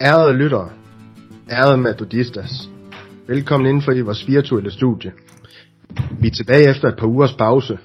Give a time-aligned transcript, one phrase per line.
[0.00, 0.68] Ærede lyttere,
[1.50, 2.68] ærede metodistas,
[3.26, 5.12] velkommen indenfor i vores virtuelle studie.
[6.20, 7.78] Vi er tilbage efter et par ugers pause.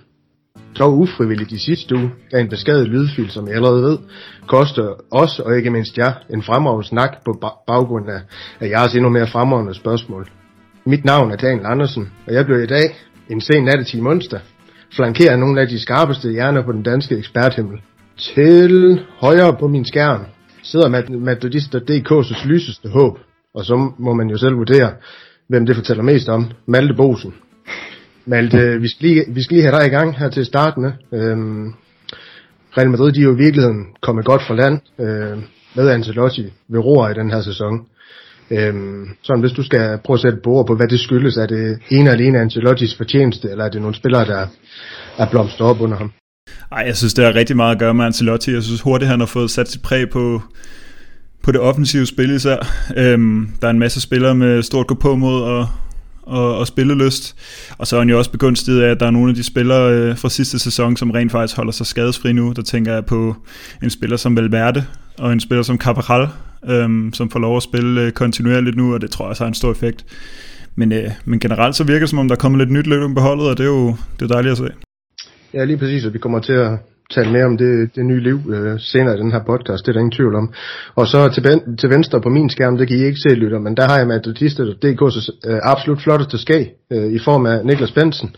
[0.80, 3.98] Dog ufrivilligt i sidste uge, da en beskadet lydfil, som jeg allerede ved,
[4.48, 8.22] koster os og ikke mindst jer en fremragende snak på baggrund af,
[8.60, 10.30] af jeres endnu mere fremragende spørgsmål.
[10.86, 12.96] Mit navn er Daniel Andersen, og jeg blev i dag,
[13.30, 14.40] en sen nattetime onsdag,
[14.96, 17.82] flankeret af nogle af de skarpeste hjerner på den danske eksperthimmel.
[18.18, 20.22] Til højre på min skærm
[20.64, 23.20] sidder Metodister.dk's lyseste håb,
[23.54, 24.92] og så må man jo selv vurdere,
[25.48, 26.52] hvem det fortæller mest om.
[26.66, 27.34] Malte Bosen.
[28.26, 30.86] Malte, vi skal lige, vi skal lige have dig i gang her til starten.
[31.14, 31.74] Øhm,
[32.78, 35.38] Real Madrid, de er jo i virkeligheden kommet godt fra land øh,
[35.76, 37.86] med Ancelotti ved roer i den her sæson.
[38.58, 41.80] Øhm, så hvis du skal prøve at sætte bord på, hvad det skyldes, er det
[41.90, 44.48] en eller alene Ancelottis fortjeneste, eller er det nogle spillere, der
[45.18, 46.12] er blomstret op under ham?
[46.72, 48.54] Ej, jeg synes, det har rigtig meget at gøre med Ancelotti.
[48.54, 50.42] Jeg synes hurtigt, han har fået sat sit præg på,
[51.44, 52.58] på det offensive spil især.
[52.98, 55.68] Øhm, der er en masse spillere med stort gå på mod og,
[56.22, 57.36] og, og spillelyst.
[57.78, 59.94] Og så er han jo også begunstiget af, at der er nogle af de spillere
[59.94, 62.54] øh, fra sidste sæson, som rent faktisk holder sig skadesfri nu.
[62.56, 63.36] Der tænker jeg på
[63.84, 64.86] en spiller som Valverde
[65.18, 66.28] og en spiller som Cabral,
[66.70, 69.48] øhm, som får lov at spille øh, kontinuerligt nu, og det tror jeg også har
[69.48, 70.06] en stor effekt.
[70.76, 73.16] Men, øh, men generelt så virker det som om, der er kommet lidt nyt løb
[73.16, 73.88] på holdet, og det er jo
[74.20, 74.70] det er dejligt at se.
[75.54, 76.72] Ja, lige præcis, og vi kommer til at
[77.12, 79.94] tale mere om det, det nye liv øh, senere i den her podcast, det er
[79.94, 80.54] der ingen tvivl om.
[80.96, 81.44] Og så til,
[81.80, 84.08] til venstre på min skærm, det kan I ikke se, lytter, men der har jeg
[84.08, 84.20] med
[85.48, 88.36] øh, absolut flotteste skag øh, i form af Niklas Bensen.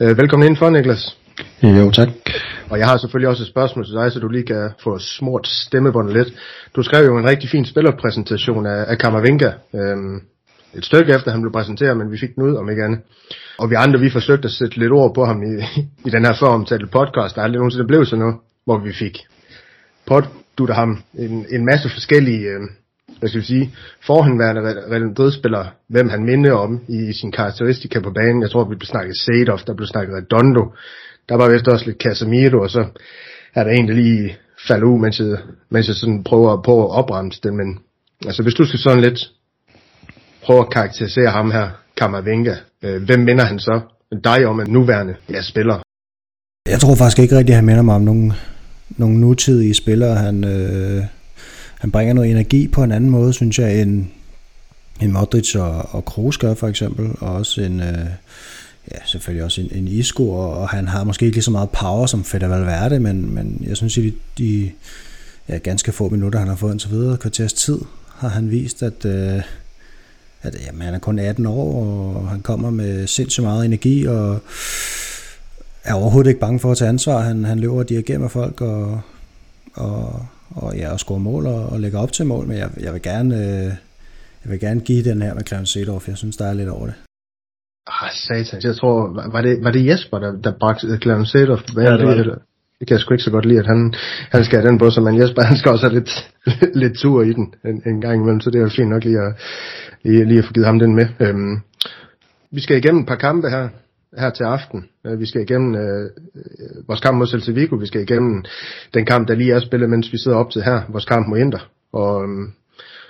[0.00, 1.16] Øh, velkommen indenfor, Niklas.
[1.62, 2.08] Jo, tak.
[2.70, 5.46] Og jeg har selvfølgelig også et spørgsmål til dig, så du lige kan få smurt
[5.46, 6.28] stemmebåndet lidt.
[6.76, 9.50] Du skrev jo en rigtig fin spillerpræsentation af, af Kammervinka.
[9.74, 10.20] Øhm,
[10.74, 13.00] et stykke efter han blev præsenteret, men vi fik den ud om ikke andet.
[13.58, 15.54] Og vi andre, vi forsøgte at sætte lidt ord på ham i,
[16.08, 19.18] i den her foromtalte podcast, der aldrig nogensinde blev sådan noget, hvor vi fik
[20.06, 22.60] potdutter ham en, en masse forskellige, øh,
[23.18, 23.74] hvad skal vi sige,
[24.06, 28.42] forhenværende Real hvem han minder om i sin karakteristika på banen.
[28.42, 30.64] Jeg tror, vi blev snakket Seedorf, der blev snakket Redondo,
[31.28, 32.86] der var vist også lidt Casemiro, og så
[33.54, 34.36] er der en, der lige
[34.68, 35.38] falder ud, mens jeg,
[35.70, 37.54] mens jeg sådan prøver på at opremse det.
[37.54, 37.78] men
[38.26, 39.30] altså hvis du skal sådan lidt
[40.42, 43.80] prøve at karakterisere ham her, Kammervenga, øh, hvem minder han så
[44.24, 45.82] dig om en nuværende ja, spiller?
[46.68, 48.32] Jeg tror faktisk ikke rigtigt, at han minder mig om nogen,
[48.96, 50.16] nogen nutidige spillere.
[50.16, 51.04] Han, øh,
[51.78, 54.06] han bringer noget energi på en anden måde, synes jeg, end,
[55.00, 58.06] end Modric og, og Kroos gør for eksempel, og også en, øh,
[58.94, 62.06] ja, selvfølgelig også en, en Isco, og han har måske ikke lige så meget power
[62.06, 64.70] som Fede Valverde, men, men jeg synes, at de, de
[65.48, 67.78] ja, ganske få minutter, han har fået indtil videre, kvarters tid,
[68.08, 69.42] har han vist, at, øh,
[70.42, 71.82] at jamen, han er kun 18 år,
[72.14, 74.40] og han kommer med sindssygt meget energi, og
[75.84, 77.20] er overhovedet ikke bange for at tage ansvar.
[77.20, 79.00] Han, han løber og dirigerer med folk, og,
[79.74, 82.92] og, og, ja, og scorer mål og, og lægger op til mål, men jeg, jeg
[82.92, 83.64] vil gerne...
[83.64, 83.72] Øh,
[84.44, 86.08] jeg vil gerne give den her med Clarence Seedorf.
[86.08, 86.94] Jeg synes, der er lidt over det.
[87.88, 88.60] Ah, satan.
[88.64, 91.62] Jeg tror, var det, var det Jesper, der, der bragte Clarence Seedorf?
[91.76, 92.38] Ja, det, var det.
[92.78, 93.94] Det kan jeg sgu ikke så godt lide, at han,
[94.30, 96.30] han skal have den på sig, men Jesper han skal også have lidt,
[96.82, 99.18] lidt tur i den en, en gang imellem, så det er jo fint nok lige
[99.18, 99.32] at,
[100.04, 101.06] lige, lige at få givet ham den med.
[101.20, 101.60] Øhm,
[102.50, 103.68] vi skal igennem et par kampe her,
[104.18, 104.84] her til aften.
[105.06, 106.10] Øh, vi skal igennem øh,
[106.88, 108.44] vores kamp mod Celta Vigo, vi skal igennem
[108.94, 111.38] den kamp, der lige er spillet, mens vi sidder op til her, vores kamp mod
[111.38, 111.68] Inter.
[111.92, 112.52] Og øhm,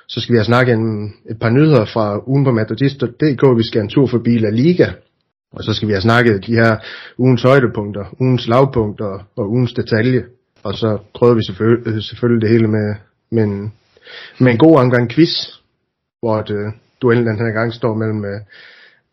[0.09, 3.43] så skal vi have snakket en, et par nyheder fra ugen på Madridist.dk.
[3.57, 4.89] Vi skal en tur forbi La Liga,
[5.53, 6.77] og så skal vi have snakket de her
[7.19, 10.25] ugens højdepunkter, ugens lavpunkter og ugens detalje.
[10.63, 12.95] Og så prøver vi selvfølgelig, øh, selvfølgelig det hele med,
[13.31, 13.73] med, en,
[14.41, 15.35] med en god omgang quiz,
[16.21, 18.41] hvor at, øh, duellen den her gang står mellem øh,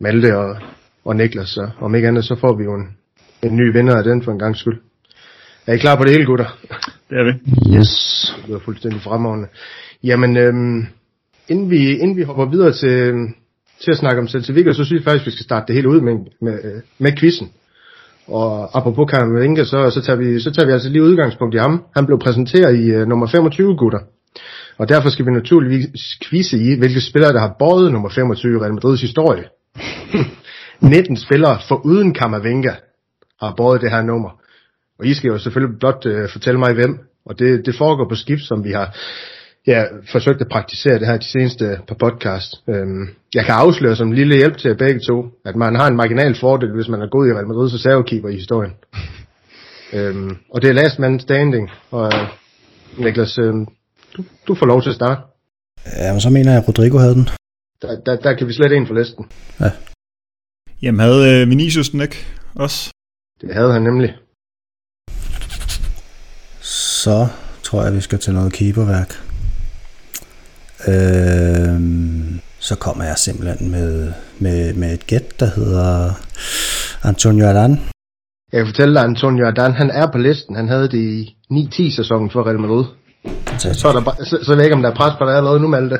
[0.00, 0.56] Malte og,
[1.04, 1.48] og Niklas.
[1.48, 2.96] Så om ikke andet, så får vi jo en,
[3.42, 4.80] en ny vinder af den for en gang skyld.
[5.66, 6.58] Er I klar på det hele, gutter?
[7.10, 7.32] Det er vi.
[7.76, 7.92] Yes.
[8.46, 9.48] Det er fuldstændig fremragende.
[10.04, 10.86] Jamen, øhm,
[11.48, 13.14] inden, vi, inden vi hopper videre til,
[13.80, 15.88] til at snakke om Celta så synes jeg faktisk, at vi skal starte det hele
[15.88, 17.50] ud med, med, med quizzen.
[18.28, 21.84] Og apropos Kammervenga, så, så, tager vi, så tager vi altså lige udgangspunkt i ham.
[21.96, 23.98] Han blev præsenteret i uh, nummer 25, gutter.
[24.78, 28.60] Og derfor skal vi naturligvis quizze i, hvilke spillere, der har båret nummer 25 i
[28.60, 29.44] Real Madrids historie.
[30.80, 32.72] 19 spillere for uden Kammervenga
[33.40, 34.30] har båret det her nummer.
[34.98, 36.98] Og I skal jo selvfølgelig blot uh, fortælle mig hvem.
[37.26, 38.96] Og det, det foregår på skift, som vi har
[39.66, 42.50] ja, forsøgt at praktisere det her de seneste par podcast.
[42.68, 45.96] Øhm, jeg kan afsløre som en lille hjælp til begge to, at man har en
[45.96, 48.72] marginal fordel, hvis man er god i Real Madrid's reservekeeper i historien.
[49.96, 52.12] øhm, og det er last man standing, og
[52.98, 53.66] Niklas, øhm,
[54.16, 55.20] du, du får lov til at starte.
[55.98, 57.28] Ja, men så mener jeg, at Rodrigo havde den.
[57.82, 59.26] Der, der, der kan vi slet ind for listen.
[59.60, 59.70] Ja.
[60.82, 62.16] Jamen havde øh, Vinicius den ikke
[62.54, 62.92] også?
[63.40, 64.14] Det havde han nemlig.
[67.06, 67.28] Så
[67.62, 69.10] tror jeg, vi skal til noget keeperværk.
[70.92, 71.76] Øh,
[72.58, 76.10] så kommer jeg simpelthen med, med, med et gæt, der hedder
[77.02, 77.72] Antonio Adan.
[78.52, 80.56] Jeg kan fortælle dig, Antonio Adan, han er på listen.
[80.56, 82.84] Han havde det i 9-10 sæsonen for Real Madrid.
[83.58, 85.60] Så, er der, så, så ved jeg ikke, om der er pres på dig allerede
[85.60, 85.98] nu, Malte.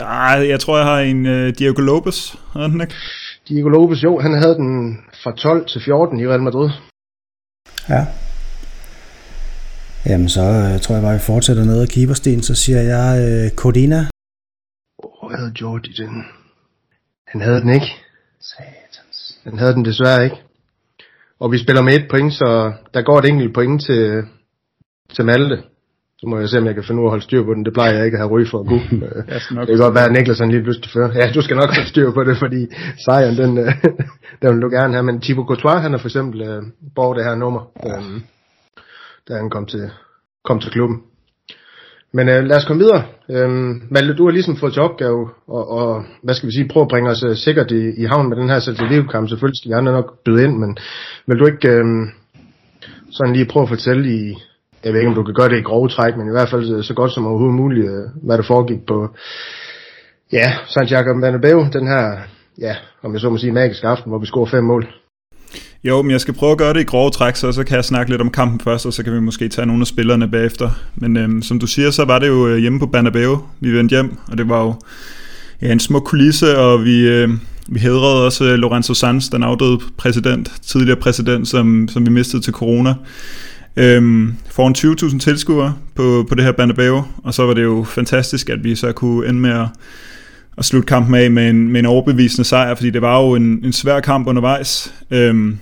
[0.00, 2.94] Ja, jeg tror, jeg har en øh, Diego Lopez, havde den ikke?
[3.48, 6.70] Diego Lopez, jo, han havde den fra 12 til 14 i Real Madrid.
[7.88, 8.06] Ja.
[10.06, 13.50] Jamen så øh, tror jeg bare, vi fortsætter ned ad keepersten, så siger jeg øh,
[13.60, 14.00] Codina.
[14.98, 16.24] Hvor havde Jordi den?
[17.28, 17.90] Han havde den ikke.
[18.40, 19.18] Satans.
[19.44, 20.36] Han havde den desværre ikke.
[21.40, 24.22] Og vi spiller med et point, så der går et enkelt point til,
[25.14, 25.56] til Malte.
[26.18, 27.64] Så må jeg se, om jeg kan finde ud af at holde styr på den.
[27.64, 28.84] Det plejer jeg ikke at have ryg for at kunne.
[29.06, 31.10] Øh, Jeg skal nok det kan godt være, at Niklas han lige pludselig fører.
[31.20, 32.60] Ja, du skal nok holde styr på det, fordi
[33.04, 33.72] sejren, den, øh,
[34.42, 35.02] den vil du gerne have.
[35.08, 36.62] Men Thibaut Courtois, han har for eksempel øh,
[36.96, 38.20] borget det her nummer, øh,
[39.28, 39.90] da han kom til,
[40.44, 41.02] kom til klubben.
[42.12, 43.02] Men øh, lad os komme videre.
[43.30, 46.84] Øhm, Malte, du har ligesom fået til opgave og, og hvad skal vi sige, prøve
[46.84, 49.28] at bringe os øh, sikkert i, i havn med den her Celtic-kamp.
[49.28, 50.76] Selvfølgelig skal de andre nok byde ind, men
[51.26, 51.84] vil du ikke øh,
[53.12, 54.36] sådan lige prøve at fortælle i,
[54.84, 56.76] jeg ved ikke om du kan gøre det i grove træk, men i hvert fald
[56.76, 59.08] øh, så godt som overhovedet muligt, øh, hvad der foregik på,
[60.32, 62.04] ja, Santiago Bernabeu, den her,
[62.58, 65.03] ja, om jeg så må sige, magiske aften, hvor vi scorer fem mål.
[65.84, 67.84] Jo, men jeg skal prøve at gøre det i grove træk, så, så kan jeg
[67.84, 70.70] snakke lidt om kampen først, og så kan vi måske tage nogle af spillerne bagefter.
[70.96, 73.92] Men øhm, som du siger, så var det jo øh, hjemme på Banabeo, vi vendte
[73.92, 74.74] hjem, og det var jo
[75.62, 77.28] ja, en smuk kulisse, og vi, øh,
[77.68, 82.42] vi hedrede også øh, Lorenzo Sanz, den afdøde præsident, tidligere præsident, som, som vi mistede
[82.42, 82.94] til corona.
[83.76, 84.74] Øhm, foran
[85.10, 88.74] 20.000 tilskuere på, på det her Banabeo, og så var det jo fantastisk, at vi
[88.74, 89.66] så kunne ende med at,
[90.58, 93.64] at slutte kampen af med en, med en overbevisende sejr, fordi det var jo en,
[93.64, 94.94] en svær kamp undervejs.
[95.10, 95.58] Øhm,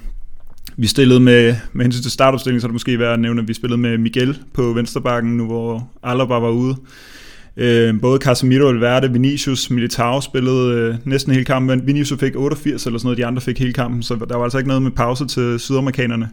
[0.76, 3.48] vi stillede med, med hensyn til startopstillingen, så er det måske værd at nævne, at
[3.48, 6.76] vi spillede med Miguel på vensterbakken, nu hvor Alaba var ude.
[7.56, 12.98] Øh, både Casemiro, Valverde, Vinicius, Militao spillede øh, næsten hele kampen, Vinicius fik 88 eller
[12.98, 15.26] sådan noget, de andre fik hele kampen, så der var altså ikke noget med pause
[15.26, 16.28] til sydamerikanerne.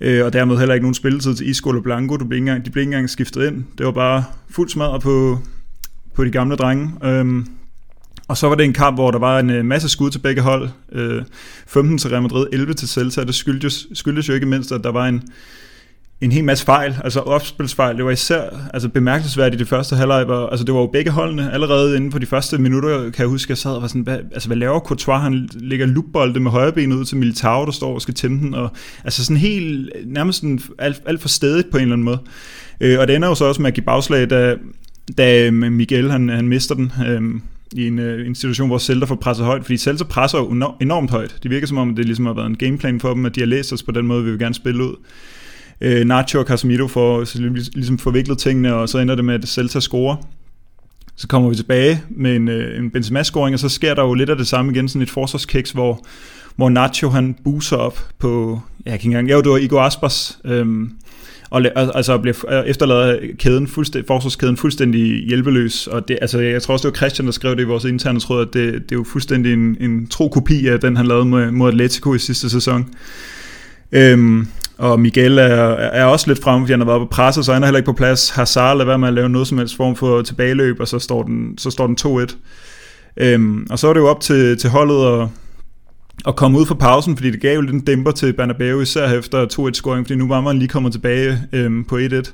[0.00, 2.64] Øh, og dermed heller ikke nogen spilletid til Isco og Blanco, de blev, ikke engang,
[2.64, 3.64] de blev ikke engang skiftet ind.
[3.78, 5.38] Det var bare fuld smadret på,
[6.14, 6.90] på de gamle drenge.
[7.04, 7.46] Øhm,
[8.28, 10.42] og så var det en kamp, hvor der var en øh, masse skud til begge
[10.42, 10.68] hold.
[10.92, 11.22] Øh,
[11.66, 13.24] 15 til Real Madrid, 11 til Celta.
[13.24, 15.22] Det skyldtes, skyldtes jo ikke mindst, at der var en,
[16.20, 17.96] en hel masse fejl, altså opspilsfejl.
[17.96, 18.42] Det var især
[18.74, 20.28] altså bemærkelsesværdigt i det første halvleg.
[20.28, 23.26] Var, altså det var jo begge holdene allerede inden for de første minutter, kan jeg
[23.26, 25.20] huske, jeg sad og var sådan, hvad, altså hvad laver Courtois?
[25.20, 28.54] Han lægger loopbolde med højre ben ud til Militao, der står og skal tæmme den.
[28.54, 28.70] Og,
[29.04, 32.18] altså sådan helt, nærmest sådan alt, alt for stedigt på en eller anden måde.
[32.80, 34.56] Øh, og det ender jo så også med at give bagslag, da,
[35.18, 36.92] da øh, Miguel han, han mister den.
[37.06, 37.22] Øh,
[37.72, 41.10] i en, øh, en situation, hvor Celta får presset højt, fordi Celta presser jo enormt,
[41.10, 41.36] højt.
[41.42, 43.46] Det virker som om, det ligesom har været en gameplan for dem, at de har
[43.46, 44.94] læst os på den måde, vi vil gerne spille ud.
[45.80, 47.38] Øh, Nacho og Casemiro får
[47.74, 50.16] ligesom forviklet tingene, og så ender det med, at Celta scorer.
[51.16, 54.30] Så kommer vi tilbage med en, øh, en Benzema-scoring, og så sker der jo lidt
[54.30, 56.04] af det samme igen, sådan et forsvarskiks, hvor,
[56.56, 59.82] hvor Nacho han buser op på, ja, jeg kan ikke engang, jo, det var Igor
[59.82, 60.92] Aspas, øhm,
[61.50, 65.86] og altså bliver øh, efterladet kæden fuldstændig, forsvarskæden fuldstændig hjælpeløs.
[65.86, 68.20] Og det, altså, jeg tror også, det var Christian, der skrev det i vores interne
[68.20, 71.24] tråd, at det, det er jo fuldstændig en, en tro kopi af den, han lavede
[71.24, 72.88] mod, mod Atletico i sidste sæson.
[73.92, 74.48] Øhm,
[74.78, 77.62] og Miguel er, er også lidt fremme, fordi han har været på presset, så han
[77.62, 78.30] er heller ikke på plads.
[78.30, 81.22] Hazard lader være med at lave noget som helst form for tilbageløb, og så står
[81.22, 82.36] den, så står den 2-1.
[83.16, 85.28] Øhm, og så er det jo op til, til holdet at,
[86.26, 89.18] at komme ud fra pausen, fordi det gav jo lidt en dæmper til Bernabeu, især
[89.18, 92.32] efter 2-1-scoring, fordi nu var man lige kommet tilbage øhm, på 1-1.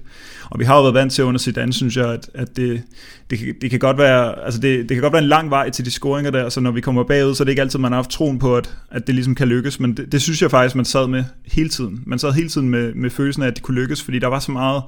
[0.50, 2.82] Og vi har jo været vant til under Zidane, synes jeg, at, at det,
[3.30, 5.70] det, kan, det, kan godt være, altså det, det kan godt være en lang vej
[5.70, 7.92] til de scoringer der, så når vi kommer bagud, så er det ikke altid, man
[7.92, 10.50] har haft troen på, at, at det ligesom kan lykkes, men det, det synes jeg
[10.50, 12.02] faktisk, man sad med hele tiden.
[12.06, 14.38] Man sad hele tiden med, med følelsen af, at det kunne lykkes, fordi der var
[14.38, 14.82] så meget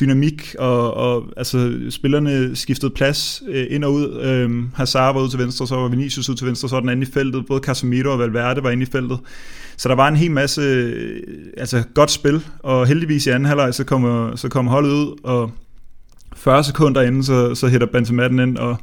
[0.00, 4.20] dynamik, og, og altså, spillerne skiftede plads øh, ind og ud.
[4.22, 6.88] Øh, Hazard var ud til venstre, så var Vinicius ud til venstre, så var den
[6.88, 7.46] anden i feltet.
[7.46, 9.18] Både Casemiro og Valverde var inde i feltet.
[9.76, 11.22] Så der var en hel masse øh,
[11.56, 15.50] altså, godt spil, og heldigvis i anden halvleg, så kommer, så kommer holdet ud, og
[16.36, 18.76] 40 sekunder inden, så, så hætter Benzema den ind, og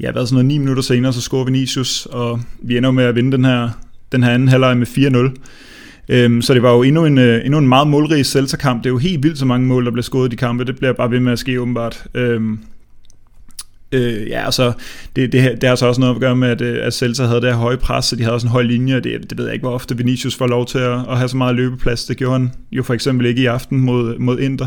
[0.00, 3.14] ja, hvad sådan noget, 9 minutter senere, så scorer Vinicius, og vi ender med at
[3.14, 3.70] vinde den her,
[4.12, 5.40] den her anden halvleg med 4-0.
[6.08, 8.84] Øhm, så det var jo endnu en, øh, endnu en meget målrig Celta-kamp.
[8.84, 10.64] Det er jo helt vildt så mange mål, der blev skåret i de kampe.
[10.64, 12.04] Det bliver bare ved med at ske åbenbart.
[12.14, 12.58] Øhm,
[13.92, 14.72] øh, ja, altså,
[15.16, 17.40] det, det, det har så også noget at gøre med, at, øh, at Celta havde
[17.40, 19.44] det her høje pres, så de havde også en høj linje, og det, det ved
[19.44, 22.04] jeg ikke, hvor ofte Vinicius får lov til at, at have så meget løbeplads.
[22.04, 24.66] Det gjorde han jo for eksempel ikke i aften mod, mod Inter.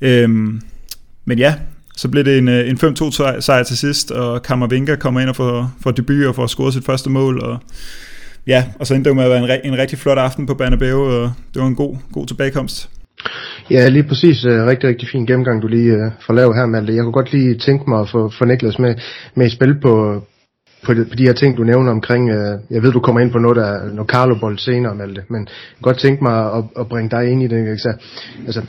[0.00, 0.60] Øhm,
[1.24, 1.54] men ja,
[1.96, 5.36] så blev det en, øh, en 5-2 sejr til sidst, og Kammervinga kommer ind og
[5.36, 7.58] får, får debut og får scoret sit første mål, og
[8.48, 11.00] ja, og så endte det med at være en, en rigtig flot aften på Bernabeu,
[11.00, 12.90] og det var en god, god tilbagekomst.
[13.70, 14.44] Ja, lige præcis.
[14.44, 16.94] Uh, rigtig, rigtig fin gennemgang, du lige uh, får lavet her, Malte.
[16.94, 18.94] Jeg kunne godt lige tænke mig at få, få Niklas med,
[19.34, 20.22] med i spil på,
[20.84, 23.32] på, de, på de her ting, du nævner omkring, øh, jeg ved, du kommer ind
[23.32, 26.64] på noget, der noget Carlo bold senere, Malte, men jeg kunne godt tænke mig at,
[26.80, 27.58] at bringe dig ind i det.
[27.58, 27.78] Ikke?
[27.78, 27.92] Så,
[28.46, 28.62] altså, altså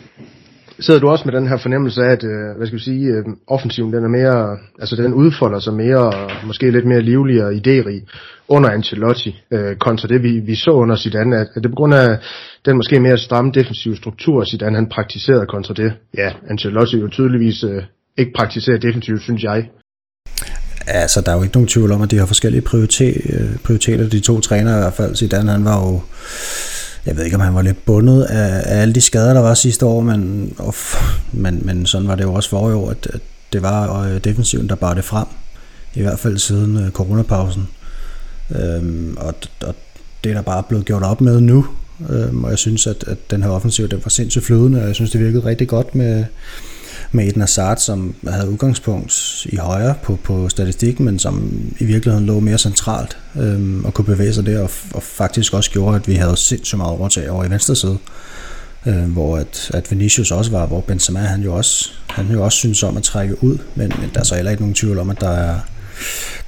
[0.80, 3.24] sidder du også med den her fornemmelse af, at øh, hvad skal vi sige, øh,
[3.48, 6.14] offensiven den er mere, altså den udfolder sig mere,
[6.48, 8.00] måske lidt mere livlig og idérig
[8.48, 11.94] under Ancelotti, øh, kontra det vi, vi så under Zidane, at, at det på grund
[11.94, 12.18] af
[12.66, 17.64] den måske mere stramme defensive struktur, Zidane han praktiserede kontra det, ja, Ancelotti jo tydeligvis
[17.64, 17.84] øh,
[18.18, 19.70] ikke praktiserer defensivt, synes jeg.
[20.88, 24.10] Altså, der er jo ikke nogen tvivl om, at de har forskellige prioriteter, øh, prioriteter
[24.10, 25.16] de to trænere i hvert fald.
[25.16, 26.02] Zidane, han var jo
[27.06, 29.54] jeg ved ikke, om han var lidt bundet af, af alle de skader, der var
[29.54, 30.96] sidste år, men, of,
[31.32, 33.22] men, men sådan var det jo også for i år, at, at
[33.54, 35.28] det var øh, defensiven, der bar det frem,
[35.94, 37.68] i hvert fald siden øh, coronapausen.
[38.56, 39.76] Øhm, og, og
[40.24, 41.66] det er der bare blevet gjort op med nu,
[42.10, 44.96] øhm, og jeg synes, at, at den her offensiv, den var sindssygt flydende, og jeg
[44.96, 46.26] synes, det virkede rigtig godt med,
[47.12, 52.26] med Eden Hazard, som havde udgangspunkt i højre på, på statistikken, men som i virkeligheden
[52.26, 56.08] lå mere centralt øhm, og kunne bevæge sig der, og, og faktisk også gjorde, at
[56.08, 57.98] vi havde sindssygt meget overtag over i venstre side,
[58.86, 62.58] øh, hvor at, at Vinicius også var, hvor Benzema han jo også, han jo også
[62.58, 65.10] synes om at trække ud, men, men der er så heller ikke nogen tvivl om,
[65.10, 65.60] at der er,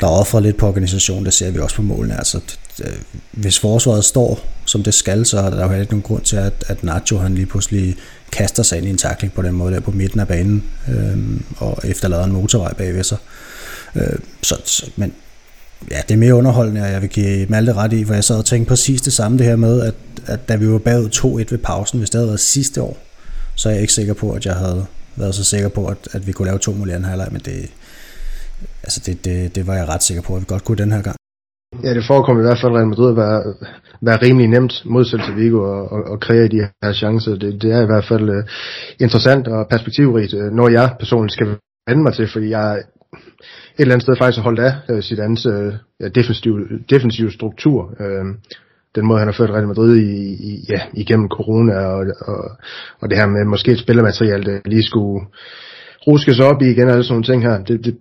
[0.01, 2.17] der er offret lidt på organisationen, det ser vi også på målene.
[2.17, 2.39] Altså,
[2.83, 2.93] Øh,
[3.31, 6.35] hvis forsvaret står, som det skal, så er der jo heller ikke nogen grund til,
[6.35, 7.95] at, at Nacho han lige pludselig
[8.31, 11.17] kaster sig ind i en takling på den måde der på midten af banen, øh,
[11.57, 13.17] og efterlader en motorvej bagved sig.
[13.95, 15.13] Øh, så, så, men
[15.91, 18.37] ja, det er mere underholdende, og jeg vil give Malte ret i, for jeg sad
[18.37, 19.93] og tænkte præcis det samme, det her med, at,
[20.25, 22.97] at da vi var bagud 2-1 ved pausen, hvis det havde været sidste år,
[23.55, 24.85] så er jeg ikke sikker på, at jeg havde
[25.15, 27.41] været så sikker på, at, at vi kunne lave to mål i anden halvleg, men
[27.45, 27.69] det,
[28.83, 31.01] altså det, det, det var jeg ret sikker på, at vi godt kunne den her
[31.01, 31.20] gang.
[31.79, 33.39] Ja, det forekom i hvert fald Real Madrid at være,
[34.01, 37.35] være rimelig nemt mod Celta Vigo og, og, og kreere de her chancer.
[37.35, 38.43] Det, det er i hvert fald uh,
[38.99, 41.47] interessant og perspektivrigt, uh, når jeg personligt skal
[41.87, 42.83] vende mig til, fordi jeg et
[43.77, 47.81] eller andet sted faktisk har holdt af uh, sit andet uh, defensive, defensiv struktur.
[47.99, 48.25] Uh,
[48.95, 50.11] den måde, han har ført Real Madrid i,
[50.49, 52.51] i, ja, igennem corona og, og,
[53.01, 55.25] og det her med måske et spillermateriale, der lige skulle
[56.07, 57.63] ruskes op i igen og alle sådan nogle ting her.
[57.63, 57.95] Det, det,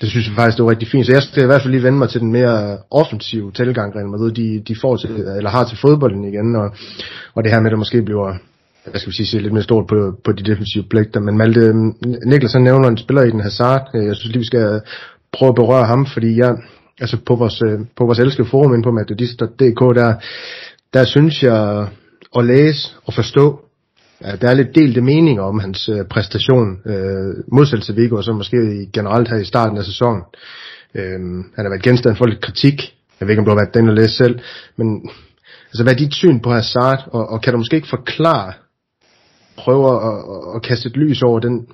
[0.00, 1.06] det synes jeg faktisk, det var rigtig fint.
[1.06, 4.08] Så jeg skal i hvert fald lige vende mig til den mere offensive tilgang, Real
[4.08, 6.70] Madrid, de, de får til, eller har til fodbolden igen, og,
[7.34, 8.34] og det her med, at det måske bliver
[8.90, 11.20] hvad skal vi sige, lidt mere stort på, på de defensive pligter.
[11.20, 11.72] Men Malte,
[12.26, 13.90] Niklas han nævner en spiller i den Hazard.
[13.94, 14.80] Jeg synes lige, vi skal
[15.32, 16.56] prøve at berøre ham, fordi jeg,
[17.00, 17.62] altså på vores,
[17.96, 20.14] på vores elskede forum ind på Matadist.dk, der,
[20.94, 21.86] der synes jeg
[22.36, 23.60] at læse og forstå,
[24.24, 28.32] Ja, der er lidt delte meninger om hans øh, præstation, øh, modsat til Viggo, så
[28.32, 28.56] måske
[28.92, 30.22] generelt her i starten af sæsonen.
[30.94, 31.20] Øh,
[31.56, 32.94] han har været genstand for lidt kritik.
[33.20, 34.40] Jeg ved ikke, om du har været den at læse selv,
[34.76, 35.10] men
[35.68, 38.52] altså, hvad er dit syn på Hazard, og, og kan du måske ikke forklare,
[39.56, 41.66] prøve at, at, at kaste et lys over den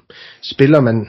[0.42, 1.08] spiller, man,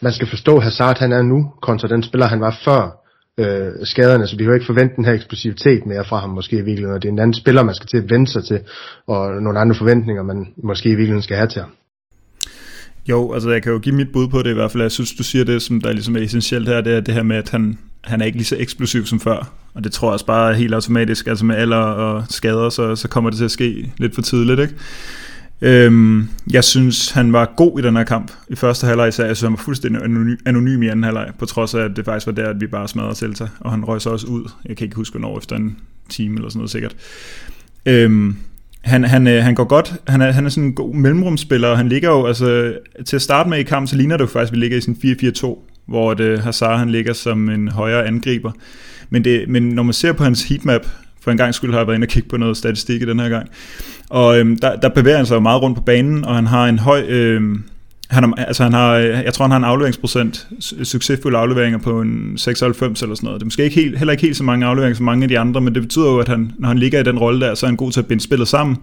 [0.00, 3.00] man skal forstå Hazard, han er nu, kontra den spiller, han var før
[3.38, 6.56] øh, skaderne, så vi kan jo ikke forvente den her eksplosivitet mere fra ham måske
[6.56, 8.60] i virkeligheden, og det er en anden spiller, man skal til at vende sig til,
[9.06, 11.70] og nogle andre forventninger, man måske i virkeligheden skal have til ham.
[13.08, 14.82] Jo, altså jeg kan jo give mit bud på det i hvert fald.
[14.82, 17.22] Jeg synes, du siger det, som der ligesom er essentielt her, det er det her
[17.22, 19.52] med, at han, han er ikke lige så eksplosiv som før.
[19.74, 23.08] Og det tror jeg også bare helt automatisk, altså med alder og skader, så, så
[23.08, 24.74] kommer det til at ske lidt for tidligt, ikke?
[25.62, 28.32] Øhm, jeg synes, han var god i den her kamp.
[28.48, 30.02] I første halvleg især, jeg synes, han var fuldstændig
[30.46, 32.88] anonym i anden halvleg, på trods af, at det faktisk var der, at vi bare
[32.88, 34.50] smadrede Celta, og han røg så også ud.
[34.68, 35.76] Jeg kan ikke huske, hvornår efter en
[36.08, 36.96] time eller sådan noget sikkert.
[37.86, 38.36] Øhm,
[38.80, 41.76] han, han, øh, han går godt, han er, han er sådan en god mellemrumspiller, og
[41.76, 42.74] han ligger jo, altså
[43.06, 44.80] til at starte med i kampen, så ligner det jo faktisk, at vi ligger i
[44.80, 44.96] sådan
[45.36, 48.52] 4-4-2, hvor det, øh, Hazard han ligger som en højere angriber.
[49.10, 50.86] Men, det, men når man ser på hans heatmap,
[51.22, 53.28] for en gang skulle jeg været inde og kigge på noget statistik i den her
[53.28, 53.48] gang,
[54.10, 56.66] og øhm, der, der bevæger han sig jo meget rundt på banen, og han har
[56.66, 57.00] en høj...
[57.08, 57.64] Øhm,
[58.10, 60.48] han har, altså han har, jeg tror, han har en afleveringsprocent,
[60.82, 63.40] succesfulde afleveringer på en 96 eller sådan noget.
[63.40, 65.38] Det er måske ikke helt, heller ikke helt så mange afleveringer som mange af de
[65.38, 67.66] andre, men det betyder jo, at han, når han ligger i den rolle der, så
[67.66, 68.76] er han god til at binde spillet sammen.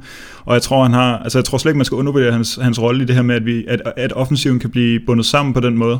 [0.46, 2.82] Og jeg tror, han har, altså jeg tror slet ikke, man skal undervurdere hans, hans
[2.82, 5.60] rolle i det her med, at, vi, at, at offensiven kan blive bundet sammen på
[5.60, 6.00] den måde.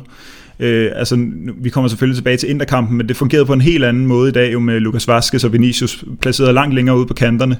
[0.60, 4.06] Øh, altså, vi kommer selvfølgelig tilbage til interkampen, men det fungerede på en helt anden
[4.06, 7.58] måde i dag, jo med Lukas Vaskes og Vinicius placeret langt længere ude på kanterne.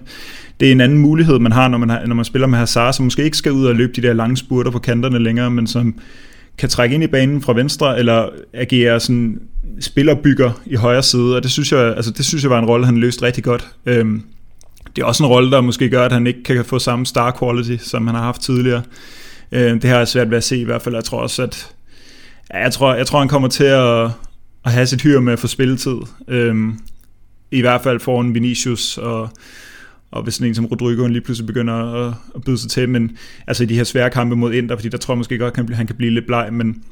[0.60, 2.92] Det er en anden mulighed, man har, når man, har, når man spiller med Hazard,
[2.92, 5.66] som måske ikke skal ud og løbe de der lange spurter på kanterne længere, men
[5.66, 5.94] som
[6.58, 9.40] kan trække ind i banen fra venstre, eller agere sådan
[9.80, 12.86] spillerbygger i højre side, og det synes jeg, altså, det synes jeg var en rolle,
[12.86, 13.68] han løste rigtig godt.
[13.86, 14.22] Øhm,
[14.96, 17.36] det er også en rolle, der måske gør, at han ikke kan få samme star
[17.38, 18.82] quality, som han har haft tidligere.
[19.52, 20.94] Øh, det har jeg svært ved at se i hvert fald.
[20.94, 21.70] Jeg tror også, at
[22.54, 24.10] Ja, jeg tror, jeg tror han kommer til at,
[24.64, 25.96] at have sit hyr med at få spilletid.
[26.28, 26.78] Øhm,
[27.50, 29.30] i hvert fald foran Vinicius og,
[30.10, 33.16] og hvis sådan en som Rodrigo lige pludselig begynder at, at byde sig til, men
[33.46, 35.72] altså i de her svære kampe mod Inter, fordi der tror jeg måske godt, han,
[35.72, 36.82] han kan blive lidt bleg, men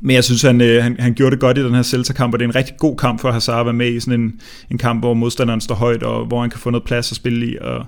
[0.00, 2.38] men jeg synes, han, øh, han, han gjorde det godt i den her Celta-kamp, og
[2.38, 4.40] det er en rigtig god kamp for Hazard at være med i sådan en,
[4.70, 7.46] en kamp, hvor modstanderen står højt, og hvor han kan få noget plads at spille
[7.46, 7.56] i.
[7.60, 7.86] Og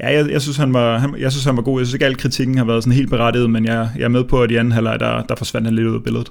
[0.00, 1.80] ja, jeg, jeg, synes, han var, han, jeg synes, han var god.
[1.80, 4.24] Jeg synes ikke, al kritikken har været sådan helt berettiget, men jeg, jeg er med
[4.24, 6.30] på, at i anden halvleg, der, der forsvandt han lidt ud af billedet.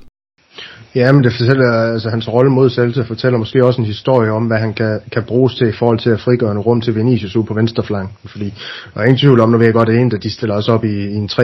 [0.95, 4.43] Ja, men det fortæller, altså hans rolle mod Celta fortæller måske også en historie om,
[4.47, 7.35] hvad han kan, kan bruges til i forhold til at frigøre en rum til Vinicius
[7.35, 8.17] ude på venstreflanken.
[8.25, 8.53] Fordi,
[8.93, 11.05] og ingen tvivl om, når vi er godt en, at de stiller os op i,
[11.13, 11.37] i en 3-5-2,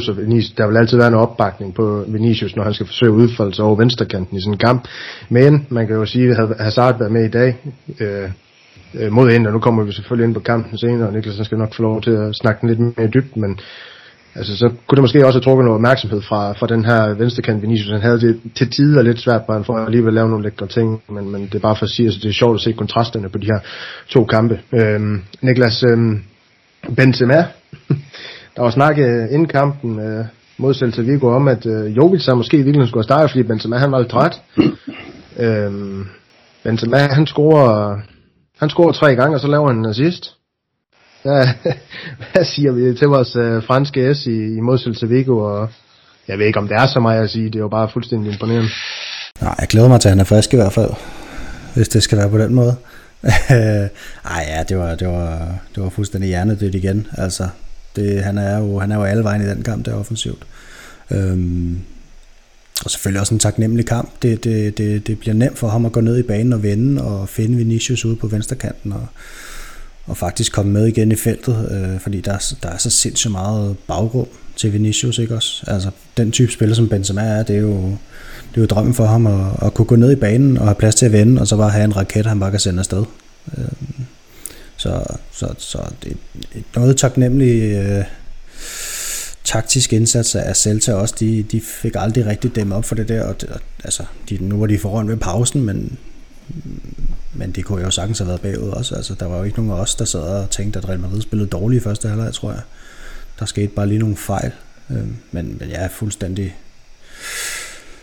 [0.00, 3.16] så Vinicius, der vil altid være en opbakning på Vinicius, når han skal forsøge at
[3.16, 4.88] udfolde sig over venstrekanten i sådan en kamp.
[5.28, 7.56] Men man kan jo sige, at Hazard været med i dag,
[8.00, 8.30] øh,
[9.00, 9.50] øh, mod Inter.
[9.50, 12.10] Nu kommer vi selvfølgelig ind på kampen senere, og Niklas skal nok få lov til
[12.10, 13.60] at snakke lidt mere dybt, men
[14.38, 17.62] Altså, så kunne det måske også have trukket noget opmærksomhed fra, fra den her venstrekant
[17.62, 17.90] Vinicius.
[17.90, 21.02] Han havde det til tider lidt svært, for han får alligevel lave nogle lækre ting,
[21.08, 22.72] men, men det er bare for at sige, at altså, det er sjovt at se
[22.72, 23.58] kontrasterne på de her
[24.08, 24.60] to kampe.
[24.74, 26.22] Øhm, Niklas øhm,
[26.96, 27.44] Benzema,
[28.56, 30.24] der var snak inden kampen øh,
[30.58, 33.92] mod Celta Vigo om, at øh, Jovic så måske virkelig skulle starte, fordi Benzema han
[33.92, 34.42] var lidt træt.
[35.44, 36.06] øhm,
[36.64, 38.00] Benzema han scorer,
[38.60, 40.34] han scorer tre gange, og så laver han en assist.
[41.24, 41.52] Ja,
[42.32, 45.68] hvad siger vi til vores øh, franske S i, i modsætning til Vigo, og
[46.28, 48.32] jeg ved ikke, om det er så meget at sige, det er jo bare fuldstændig
[48.32, 48.70] imponerende.
[49.40, 50.90] Nej, jeg glæder mig til, at han er frisk i hvert fald,
[51.74, 52.76] hvis det skal være på den måde.
[54.36, 57.06] Ej ja, det var, det var, det var fuldstændig hjernedødt igen.
[57.18, 57.48] Altså,
[57.96, 60.46] det, han, er jo, han er jo alle vejen i den kamp, der er offensivt.
[61.10, 61.80] Øhm,
[62.84, 64.10] og selvfølgelig også en taknemmelig kamp.
[64.22, 67.04] Det, det, det, det bliver nemt for ham at gå ned i banen og vende
[67.04, 69.06] og finde Vinicius ude på venstrekanten og,
[70.06, 73.76] og faktisk komme med igen i feltet, øh, fordi der, der er så sindssygt meget
[73.86, 75.64] bagrum til Vinicius, ikke også?
[75.66, 77.76] Altså, den type spiller, som Benzema er, det er jo,
[78.50, 80.74] det er jo drømmen for ham at, at kunne gå ned i banen og have
[80.74, 83.04] plads til at vende, og så bare have en raket, han bare kan sende afsted.
[83.58, 83.64] Øh,
[84.76, 85.02] så,
[85.32, 86.16] så, så det
[86.54, 88.04] er noget taknemmelig øh,
[89.46, 91.14] taktisk indsats af Celta også.
[91.20, 94.58] De, de fik aldrig rigtig dem op for det der, og, og altså, de, nu
[94.58, 95.98] var de foran ved pausen, men
[97.34, 98.94] men det kunne jo sagtens have været bagud også.
[98.94, 101.22] Altså, der var jo ikke nogen af os, der sad og tænkte, at Real Madrid
[101.22, 102.60] spillede dårligt i første halvleg, tror jeg.
[103.38, 104.52] Der skete bare lige nogle fejl.
[104.90, 104.96] Øh,
[105.32, 106.56] men, men jeg er fuldstændig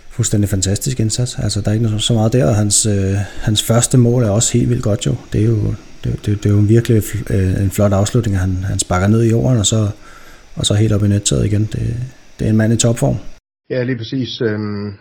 [0.10, 1.38] fuldstændig fantastisk indsats.
[1.40, 4.54] Altså, der er ikke så meget der, og hans, øh, hans første mål er også
[4.54, 5.16] helt vildt godt jo.
[5.34, 8.80] Det er jo, det, det, det er jo virkelig øh, en flot afslutning, han, han
[8.80, 9.90] sparker ned i jorden, og så,
[10.56, 11.62] og så helt op i nettaget igen.
[11.62, 11.96] Det,
[12.39, 13.16] det er en mand i topform.
[13.70, 14.42] Ja, lige præcis.
[14.42, 14.94] Øhm,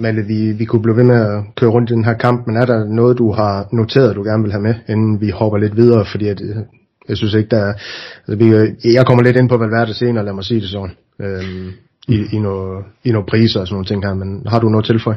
[0.00, 2.56] Malle, vi, vi kunne blive ved med at køre rundt i den her kamp, men
[2.56, 5.76] er der noget, du har noteret, du gerne vil have med, inden vi hopper lidt
[5.76, 6.56] videre, fordi at, øh,
[7.08, 7.74] jeg synes ikke, der er,
[8.28, 11.72] altså, vi, jeg kommer lidt ind på Valverde senere, lad mig sige det sådan, øhm,
[12.08, 14.86] i, i, noget, i noget priser og sådan nogle ting her, men har du noget
[14.86, 15.14] tilføj?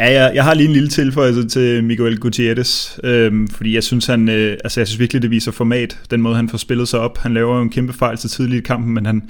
[0.00, 4.06] Ja, jeg, jeg har lige en lille tilføjelse til Miguel Gutierrez, øhm, fordi jeg synes,
[4.06, 7.00] han, øh, altså jeg synes virkelig, det viser format, den måde, han får spillet sig
[7.00, 7.18] op.
[7.18, 9.22] Han laver jo en kæmpe fejl til tidligt i kampen, men han,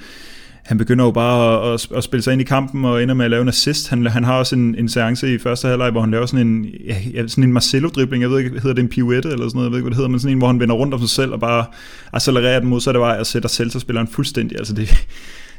[0.64, 3.24] han begynder jo bare at, at, at spille sig ind i kampen og ender med
[3.24, 3.88] at lave en assist.
[3.88, 6.66] Han, han har også en, en seance i første halvleg, hvor han laver sådan en,
[7.14, 8.20] ja, sådan en Marcelo-dribling.
[8.20, 9.96] Jeg ved ikke, hedder det en pirouette eller sådan noget, jeg ved ikke, hvad det
[9.96, 11.64] hedder, men sådan en, hvor han vender rundt om sig selv og bare
[12.12, 14.58] accelererer den modsatte vej og sætter Celta-spilleren fuldstændig.
[14.58, 15.06] Altså det,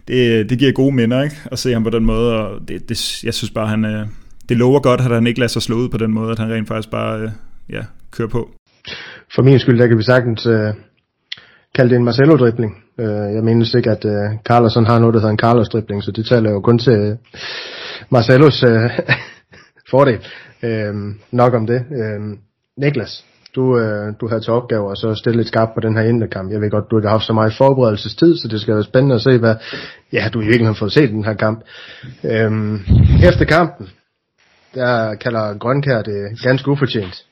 [0.08, 1.36] det, det giver gode minder, ikke?
[1.52, 4.06] At se ham på den måde, og det, det, jeg synes bare, han, øh,
[4.52, 6.52] det lover godt, at han ikke lader sig slå ud på den måde, at han
[6.52, 7.30] rent faktisk bare øh,
[7.70, 8.50] ja, kører på.
[9.36, 10.74] For min skyld, der kan vi sagtens øh,
[11.76, 12.74] kalde det en Marcelo-dribling.
[13.00, 16.26] Øh, jeg mener ikke, at øh, Carlos har noget, der hedder en Carlos-dribling, så det
[16.26, 17.18] taler jo kun til øh,
[18.10, 18.90] Marcelos øh,
[19.92, 20.20] fordel.
[20.64, 20.94] Øh,
[21.32, 21.80] nok om det.
[22.00, 22.20] Øh,
[22.78, 26.04] Niklas, du, øh, du havde til opgave at så stille lidt skarpt på den her
[26.04, 26.52] inderkamp.
[26.52, 29.16] Jeg ved godt, du ikke har haft så meget forberedelsestid, så det skal være spændende
[29.16, 29.56] at se, hvad
[30.14, 31.60] ja, du i virkeligheden har fået set den her kamp.
[32.24, 32.80] Uh,
[33.30, 33.88] efter kampen,
[34.74, 37.26] der kalder Grønkær det ganske ufortjent,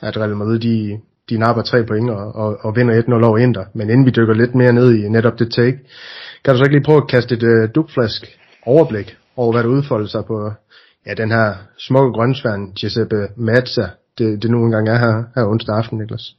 [0.00, 0.98] at Real Madrid de,
[1.30, 3.64] de napper tre point og, og, og vinder 1-0 over Inter.
[3.74, 5.78] Men inden vi dykker lidt mere ned i netop det take,
[6.44, 9.62] kan du så ikke lige prøve at kaste et øh, uh, dubflask overblik over, hvad
[9.62, 10.52] der udfolder sig på
[11.06, 13.86] ja, den her smukke grønsværn Giuseppe Mazza,
[14.18, 16.34] det, det nu engang er her, her onsdag aften, Niklas?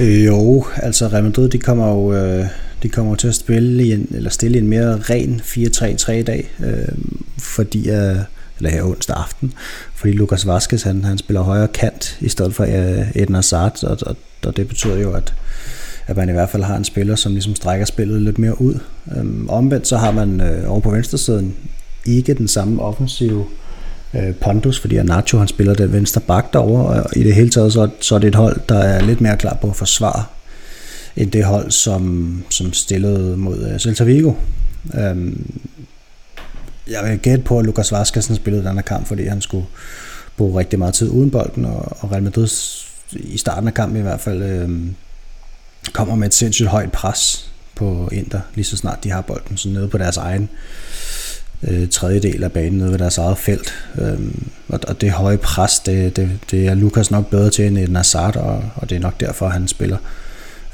[0.00, 2.44] Øh, jo, altså Real Madrid, de kommer jo, øh,
[2.82, 6.50] de kommer til at spille i en, eller stille en mere ren 4-3-3 i dag,
[6.66, 6.98] øh,
[7.38, 8.16] fordi øh,
[8.58, 9.52] eller her onsdag aften,
[9.94, 12.70] fordi Lukas Vaskes, han, han spiller højre kant i stedet for uh,
[13.14, 14.16] Eden Hazard, og, og,
[14.46, 15.34] og det betyder jo, at,
[16.06, 18.78] at man i hvert fald har en spiller, som ligesom strækker spillet lidt mere ud.
[19.20, 21.54] Um, omvendt så har man uh, over på venstresiden
[22.06, 23.44] ikke den samme offensive
[24.14, 27.72] uh, pondus, fordi Nacho han spiller den venstre bak derovre, og i det hele taget
[27.72, 30.24] så, så er det et hold, der er lidt mere klar på at forsvare,
[31.16, 34.32] end det hold, som, som stillede mod uh, Celta Vigo.
[34.94, 35.50] Um,
[36.88, 39.66] jeg vil gætte på, at Lukas Vazquez spillede den her kamp, fordi han skulle
[40.36, 42.48] bruge rigtig meget tid uden bolden, og, og Real Madrid
[43.12, 44.70] i starten af kampen i hvert fald øh,
[45.92, 49.68] kommer med et sindssygt højt pres på Inter, lige så snart de har bolden, så
[49.68, 50.48] nede på deres egen
[51.62, 53.74] øh, tredjedel af banen, nede ved deres eget felt.
[53.98, 54.20] Øh,
[54.68, 57.96] og, og det høje pres, det, det, det er Lukas nok bedre til end Eden
[58.16, 59.98] og, og det er nok derfor, han spiller.
[59.98, 60.25] Øh,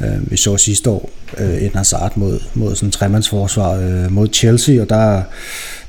[0.02, 4.28] Øh, vi så sidste år øh, Eden Hazard mod, mod sådan en tremandsforsvar øh, mod
[4.32, 5.22] Chelsea, og der,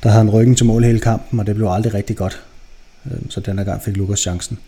[0.04, 2.44] der havde han ryggen til mål hele kampen, og det blev aldrig rigtig godt.
[3.06, 4.60] Øh, så den gang fik Lukas chancen.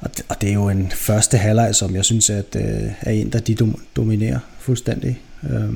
[0.00, 3.10] Og det, og det er jo en første halvleg, som jeg synes, at øh, er
[3.10, 3.56] en, der de
[3.96, 5.20] dominerer fuldstændig.
[5.50, 5.68] Øh,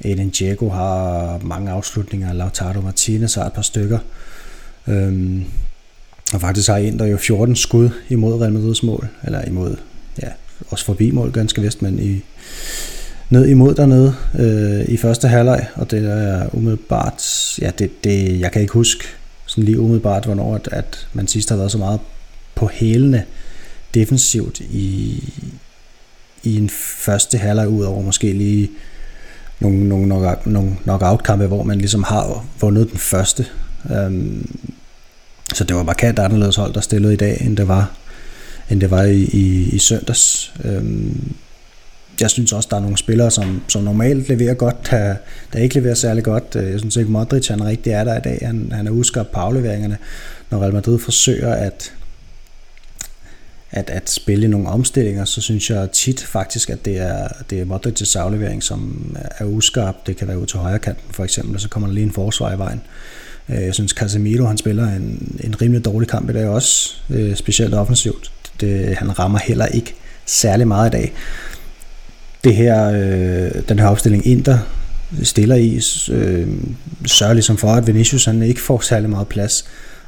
[0.00, 3.98] Eden Diego har mange afslutninger, Lautaro Martinez har et par stykker.
[4.86, 5.42] Øh,
[6.32, 9.76] og faktisk har Inter jo 14 skud imod Real Madrids mål, eller imod,
[10.22, 10.28] ja,
[10.68, 12.22] også forbi mål ganske vist, men i,
[13.30, 17.22] ned imod dernede øh, i første halvleg, og det er umiddelbart,
[17.60, 19.04] ja, det, det, jeg kan ikke huske
[19.46, 22.00] sådan lige umiddelbart, hvornår at, at man sidst har været så meget
[22.54, 23.24] på hælene
[23.94, 25.22] defensivt i,
[26.42, 26.70] i en
[27.04, 28.70] første halvleg ud over måske lige
[29.60, 33.46] nogle, nogle, knock, nogle knockout-kampe, hvor man ligesom har vundet den første.
[33.90, 34.56] Øhm,
[35.54, 37.90] så det var markant anderledes hold, der stillede i dag, end det var,
[38.70, 40.52] end det var i, i, i søndags.
[40.64, 41.34] Øhm,
[42.20, 45.16] jeg synes også, der er nogle spillere, som, som normalt leverer godt, der,
[45.52, 46.56] der ikke leverer særlig godt.
[46.56, 48.38] Øh, jeg synes ikke, Modric han rigtig er der i dag.
[48.42, 49.98] Han, han er uskabt på afleveringerne,
[50.50, 51.92] når Real Madrid forsøger at,
[53.70, 57.64] at, at spille nogle omstillinger, så synes jeg tit faktisk, at det er, det er
[57.64, 60.06] Modric's aflevering, som er uskarp.
[60.06, 62.12] Det kan være ud til højre kanten for eksempel, og så kommer der lige en
[62.12, 62.80] forsvar i vejen.
[63.48, 67.36] Øh, jeg synes Casemiro, han spiller en, en rimelig dårlig kamp i dag også, øh,
[67.36, 68.33] specielt offensivt.
[68.60, 69.94] Det, øh, han rammer heller ikke
[70.26, 71.12] særlig meget i dag.
[72.44, 74.58] Det her, øh, den her opstilling Inter
[75.22, 75.80] stiller i,
[76.12, 76.48] øh,
[77.06, 79.64] sørger ligesom for, at Vinicius han ikke får særlig meget plads.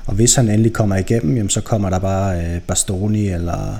[0.06, 3.78] Og hvis han endelig kommer igennem, jamen, så kommer der bare øh, Bastoni eller,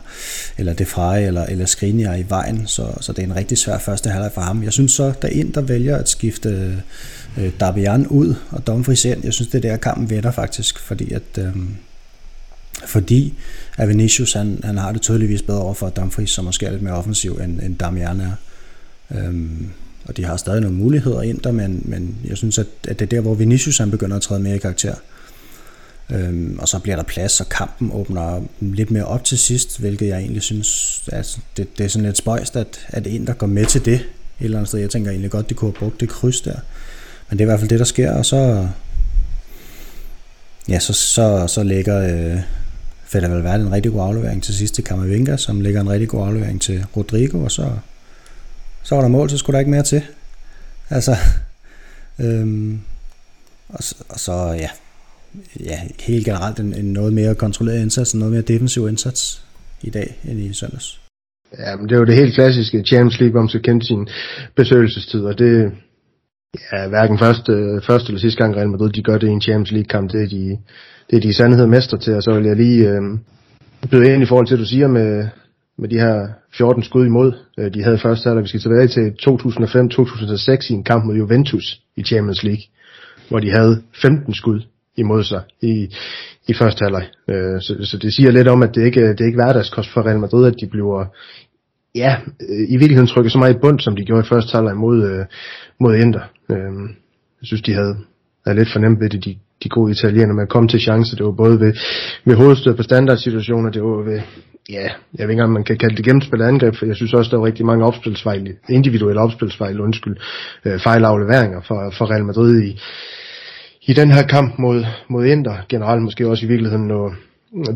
[0.58, 3.78] eller De Frey eller, eller Skriniar i vejen, så, så det er en rigtig svær
[3.78, 4.62] første halvleg for ham.
[4.62, 6.82] Jeg synes så, der Inter vælger at skifte
[7.38, 11.12] øh, Davian ud og Dumfries ind, jeg synes, det er der kampen vender faktisk, fordi
[11.12, 11.22] at...
[11.38, 11.56] Øh,
[12.86, 13.34] fordi
[13.76, 16.82] at Vinicius han, han har det tydeligvis bedre over for Dumfries, som måske er lidt
[16.82, 18.32] mere offensiv end, end Damian er.
[19.10, 19.70] Øhm,
[20.04, 23.06] og de har stadig nogle muligheder ind der, men, men jeg synes, at, at det
[23.06, 24.94] er der, hvor Vinicius han begynder at træde mere i karakter.
[26.10, 30.08] Øhm, og så bliver der plads, og kampen åbner lidt mere op til sidst, hvilket
[30.08, 33.46] jeg egentlig synes, at det, det er sådan lidt spøjst, at, at en, der går
[33.46, 34.04] med til det et
[34.40, 34.80] eller andet sted.
[34.80, 36.56] Jeg tænker egentlig godt, de kunne have brugt det kryds der.
[37.30, 38.68] Men det er i hvert fald det, der sker, og så,
[40.68, 41.98] ja, så, så, så lægger
[42.34, 42.40] øh,
[43.06, 46.26] Fedder Valverde en rigtig god aflevering til sidst til Camavinga, som lægger en rigtig god
[46.26, 47.70] aflevering til Rodrigo, og så,
[48.82, 50.02] så var der mål, så skulle der ikke mere til.
[50.90, 51.16] Altså,
[52.24, 52.80] øhm,
[53.68, 54.68] og, og så, ja,
[55.60, 59.42] ja, helt generelt en, en noget mere kontrolleret indsats, en noget mere defensiv indsats
[59.82, 61.00] i dag end i søndags.
[61.58, 64.08] Ja, men det er jo det helt klassiske Champions League, om skal kende sin
[64.56, 65.72] besøgelsestid, og det
[66.72, 69.72] ja, hverken første, første eller sidste gang Real Madrid, de gør det i en Champions
[69.72, 70.58] League kamp, det er de,
[71.10, 73.02] det er de sandhed mester til, og så vil jeg lige øh,
[73.90, 75.28] byde ind i forhold til, at du siger med,
[75.78, 79.14] med de her 14 skud imod, øh, de havde først her, vi skal tilbage til
[79.28, 82.64] 2005-2006 i en kamp mod Juventus i Champions League,
[83.28, 84.60] hvor de havde 15 skud
[84.96, 85.94] imod sig i,
[86.48, 87.06] i første halvleg.
[87.30, 90.06] Øh, så, så det siger lidt om, at det ikke det er ikke hverdagskost for
[90.06, 91.04] Real Madrid, at de bliver
[91.96, 92.16] ja,
[92.48, 94.98] øh, i virkeligheden trykket så meget i bund, som de gjorde i første halvleg mod,
[95.10, 95.24] øh,
[95.80, 96.24] mod Inter.
[96.50, 96.72] Øh,
[97.40, 97.96] jeg synes, de havde,
[98.46, 101.16] havde lidt fornemt ved det, de, de gode italienere med at komme til chancer.
[101.16, 101.72] Det var både ved,
[102.24, 104.20] ved hovedstød på standardsituationer, det var ved,
[104.70, 107.30] ja, jeg ved ikke engang, man kan kalde det gennemspillet angreb, for jeg synes også,
[107.30, 110.16] der var rigtig mange opspilsfejl, individuelle opspilsfejl, undskyld,
[110.64, 112.80] øh, fejlafleveringer for, for Real Madrid i,
[113.82, 117.12] i den her kamp mod, mod Inter, generelt måske også i virkeligheden noget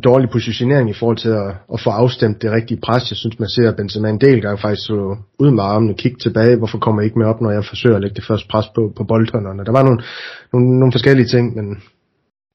[0.04, 3.10] dårlig positionering i forhold til at, at få afstemt det rigtige pres.
[3.10, 6.56] Jeg synes, man ser Benzema en del gange faktisk så ud med armene, kigge tilbage,
[6.56, 8.92] hvorfor kommer jeg ikke med op, når jeg forsøger at lægge det første pres på,
[8.96, 9.64] på boldhånderne.
[9.64, 10.02] Der var nogle,
[10.52, 11.66] nogle, nogle forskellige ting, men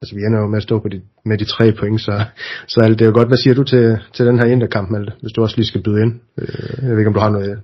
[0.02, 2.26] altså, vi ender jo med at stå på de, med de tre point, så,
[2.68, 3.28] så alt det er jo godt.
[3.28, 6.02] Hvad siger du til, til den her Inter-kamp, Malte, hvis du også lige skal byde
[6.02, 6.14] ind?
[6.38, 6.48] Øh,
[6.82, 7.60] jeg ved ikke, om du har noget,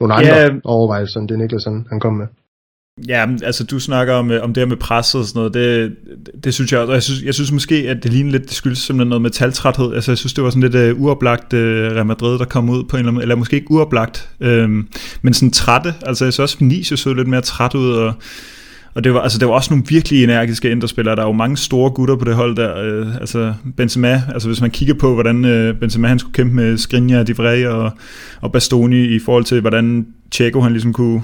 [0.00, 0.60] nogle andre yeah.
[0.64, 2.26] overvejelser, end det Niklas han, han kom med.
[3.08, 5.96] Ja, altså du snakker om, øh, om det her med presset og sådan noget, det,
[6.26, 8.52] det, det synes jeg, og jeg synes, jeg synes måske, at det ligner lidt, det
[8.52, 11.58] skyldes simpelthen noget med taltræthed, altså jeg synes, det var sådan lidt uh, uoplagt uh,
[11.58, 14.88] Real Madrid, der kom ud på en eller anden eller måske ikke uoplagt, øhm,
[15.22, 18.12] men sådan trætte, altså jeg synes også, Vinicius så lidt mere træt ud, og,
[18.94, 21.16] og det var, altså, det var også nogle virkelig energiske inderspillere.
[21.16, 22.76] Der er jo mange store gutter på det hold der.
[22.80, 26.78] Øh, altså Benzema, altså hvis man kigger på, hvordan øh, Benzema han skulle kæmpe med
[26.78, 27.90] Skriniar, Divre og,
[28.40, 31.22] og Bastoni i forhold til, hvordan Tjeko han ligesom kunne,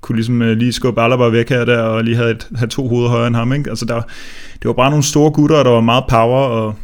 [0.00, 2.88] kunne ligesom øh, lige skubbe Alaba væk her der, og lige havde, et, havde to
[2.88, 3.52] hoveder højere end ham.
[3.52, 3.70] Ikke?
[3.70, 4.02] Altså der,
[4.52, 6.74] det var bare nogle store gutter, og der var meget power, og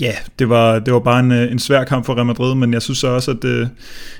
[0.00, 2.72] Ja, det var, det var bare en, øh, en svær kamp for Real Madrid, men
[2.72, 3.70] jeg synes også, at det,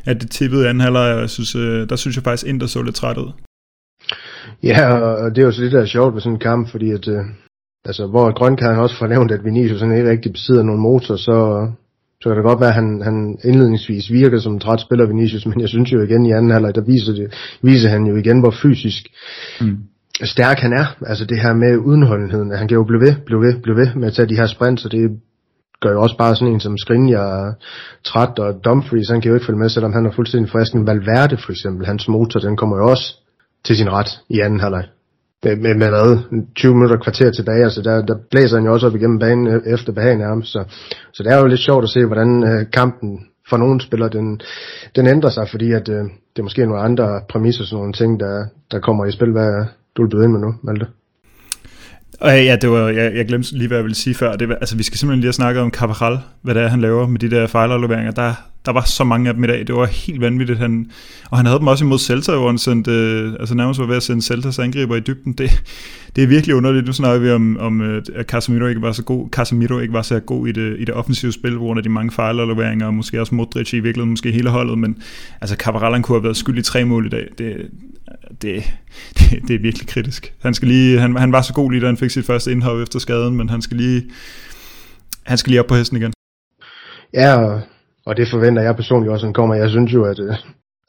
[0.04, 2.82] at det tippede anden halvleg, og jeg synes, øh, der synes jeg faktisk, Inter så
[2.82, 3.30] lidt træt ud.
[4.62, 6.90] Ja, og det er jo så lidt der er sjovt ved sådan en kamp, fordi
[6.90, 7.24] at, øh,
[7.84, 11.68] altså, hvor Grønkær også fornævnt, at Vinicius sådan ikke rigtig besidder nogen motor, så,
[12.20, 15.46] så kan det godt være, at han, han indledningsvis virker som en træt spiller Vinicius,
[15.46, 18.40] men jeg synes jo igen i anden halvleg, der viser, det, viser han jo igen,
[18.40, 19.02] hvor fysisk
[19.60, 19.76] mm.
[20.24, 20.86] stærk han er.
[21.06, 23.94] Altså det her med udenholdenheden, at han kan jo blive ved, blive ved, blive ved
[23.94, 25.20] med at tage de her sprints, og det
[25.80, 27.54] gør jo også bare sådan en som Skriniar
[28.04, 30.74] træt, og Dumfries, han kan jo ikke følge med, selvom han er fuldstændig frisk.
[30.74, 33.14] En Valverde for eksempel, hans motor, den kommer jo også
[33.64, 34.84] til sin ret i anden halvleg.
[35.44, 38.96] Med, med, med 20 minutter kvarter tilbage, altså der, der blæser han jo også op
[38.96, 40.64] igennem banen øh, efter behagen nærmest, så,
[41.12, 43.18] så det er jo lidt sjovt at se, hvordan øh, kampen
[43.50, 44.40] for nogle spillere, den,
[44.96, 48.20] den ændrer sig, fordi at øh, det er måske nogle andre præmisser, sådan nogle ting,
[48.20, 49.32] der, der kommer i spil.
[49.32, 49.64] Hvad
[49.96, 50.86] du vil byde ind med nu, Malte?
[52.20, 54.32] Og ja, det var, jeg, jeg glemte lige, hvad jeg ville sige før.
[54.36, 56.80] Det var, altså, vi skal simpelthen lige have snakket om Cabral, hvad det er, han
[56.80, 58.12] laver med de der fejlafleveringer.
[58.12, 58.32] Der,
[58.66, 59.66] der var så mange af dem i dag.
[59.66, 60.58] Det var helt vanvittigt.
[60.58, 60.90] Han,
[61.30, 63.96] og han havde dem også imod Celta, hvor han sendte, øh, altså nærmest var ved
[63.96, 65.32] at sende Celtas angriber i dybden.
[65.32, 65.62] Det,
[66.16, 66.86] det er virkelig underligt.
[66.86, 70.02] Nu snakker vi om, om øh, at Casemiro ikke var så god, Casemiro ikke var
[70.02, 73.20] så god i det, i det offensive spil, hvor af de mange fejlafleveringer, og måske
[73.20, 75.02] også Modric i virkeligheden, måske hele holdet, men
[75.40, 77.28] altså Cabral, han kunne have været skyld i tre mål i dag.
[77.38, 77.56] Det,
[78.42, 78.64] det,
[79.18, 80.32] det, det er virkelig kritisk.
[80.42, 82.78] Han, skal lige, han, han var så god lige, da han fik sit første indhop
[82.78, 84.02] efter skaden, men han skal lige,
[85.22, 86.12] han skal lige op på hesten igen.
[87.14, 87.60] Ja, og,
[88.08, 89.54] og det forventer jeg personligt også, at han kommer.
[89.54, 90.34] Jeg synes jo, at øh,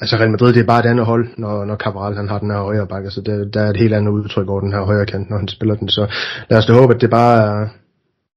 [0.02, 2.52] altså Real Madrid, det er bare et andet hold, når, når Cabral han har den
[2.52, 3.12] her højre bakke.
[3.12, 5.48] så det, der er et helt andet udtryk over den her højre kant, når han
[5.48, 5.90] spiller den.
[5.90, 6.04] Så
[6.50, 7.68] lad os da håbe, at det bare er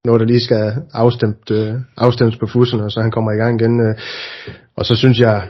[0.04, 3.80] noget, der lige skal afstemt, øh, afstemmes på fusserne, så han kommer i gang igen.
[3.80, 3.94] Øh.
[4.76, 5.42] Og så synes jeg,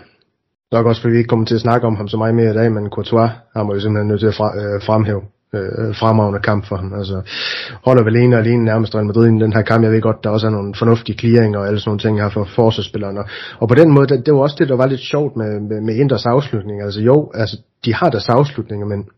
[0.72, 2.54] Nok også fordi vi ikke kommer til at snakke om ham så meget mere i
[2.54, 5.22] dag, men Courtois har man jo simpelthen nødt til at fra, øh, fremhæve
[5.54, 6.94] øh, fremragende kamp for ham.
[6.94, 7.22] Altså,
[7.84, 9.84] holder vel ene og alene nærmest Real Madrid i den her kamp.
[9.84, 12.30] Jeg ved godt, der også er nogle fornuftige clearinger og alle sådan nogle ting her
[12.30, 13.20] for forsvarsspillerne.
[13.20, 13.26] Og,
[13.58, 15.80] og på den måde, det, det var også det, der var lidt sjovt med, med,
[15.80, 16.82] med Inders afslutning.
[16.82, 19.08] Altså jo, altså, de har deres afslutninger, men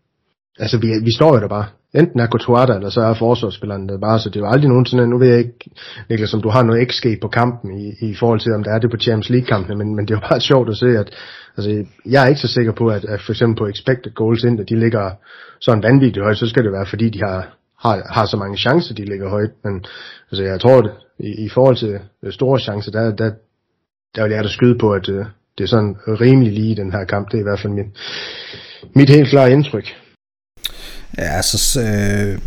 [0.59, 3.89] altså, vi, vi står jo der bare enten er Courtois der, eller så er forsvarsspilleren
[3.89, 5.71] der bare, så det er jo aldrig nogensinde, nu ved jeg ikke,
[6.09, 8.79] Niklas, om du har noget XG på kampen i, i forhold til, om der er
[8.79, 11.09] det på Champions League-kampene, men, men det er jo bare sjovt at se, at
[11.57, 14.61] altså, jeg er ikke så sikker på, at, at for eksempel på expected goals ind,
[14.61, 15.11] at de ligger
[15.61, 18.95] sådan vanvittigt højt, så skal det være, fordi de har, har, har så mange chancer,
[18.95, 19.85] de ligger højt, men
[20.31, 23.31] altså, jeg tror, at i, i forhold til øh, store chancer, der, der,
[24.17, 25.25] der vil jeg da skyde på, at øh,
[25.59, 27.87] det er sådan rimelig lige den her kamp, det er i hvert fald mit,
[28.95, 30.04] mit helt klare indtryk.
[31.19, 32.39] Ja, altså, øh,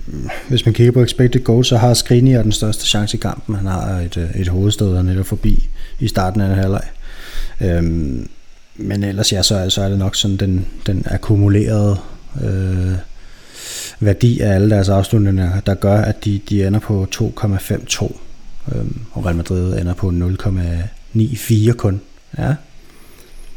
[0.50, 3.56] hvis man kigger på expected goals, så har Skriniar den største chance i kampen.
[3.56, 6.84] Han har et, øh, et hovedstød, der netop forbi i starten af den halvleg.
[7.62, 8.30] Øhm,
[8.76, 11.98] men ellers ja, så, så er det nok sådan den, den akkumulerede
[12.44, 12.92] øh,
[14.00, 18.12] værdi af alle deres afslutninger, der gør, at de, de ender på 2,52.
[18.76, 22.02] Øhm, og Real Madrid ender på 0,94 kun.
[22.38, 22.48] Ja.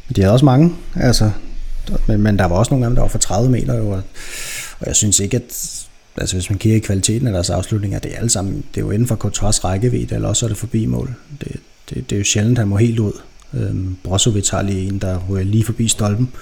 [0.09, 1.31] Men de havde også mange, altså,
[2.09, 3.75] men, men der var også nogle gange, der var for 30 meter.
[3.75, 4.03] Jo, og,
[4.81, 8.13] og jeg synes ikke, at altså hvis man kigger i kvaliteten af deres afslutninger, det
[8.13, 10.87] er alle sammen, det er jo inden for Courtois rækkevidde, eller også er det forbi
[10.87, 11.15] mål.
[11.41, 13.13] Det, det, det er jo sjældent, han må helt ud.
[13.55, 16.33] Øhm, Brozovic har lige en, der ryger lige forbi stolpen,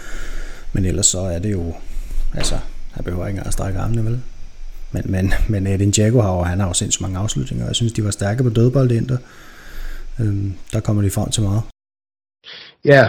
[0.73, 1.75] men ellers så er det jo,
[2.35, 2.59] altså,
[2.91, 4.21] han behøver ikke engang at strække armene, vel?
[4.93, 7.77] Men, men, men Edin Dzeko har jo, han har jo sindssygt mange afslutninger, og jeg
[7.77, 9.17] synes, de var stærke på dødbold der.
[10.21, 11.63] Øhm, der kommer de frem til meget.
[12.85, 13.09] Ja,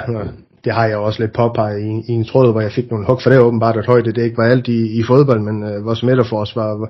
[0.64, 3.22] det har jeg også lidt påpeget i, i en tråd, hvor jeg fik nogle hug,
[3.22, 5.86] for det er åbenbart, at højde det ikke var alt i, i fodbold, men øh,
[5.86, 6.90] vores midterforsvar,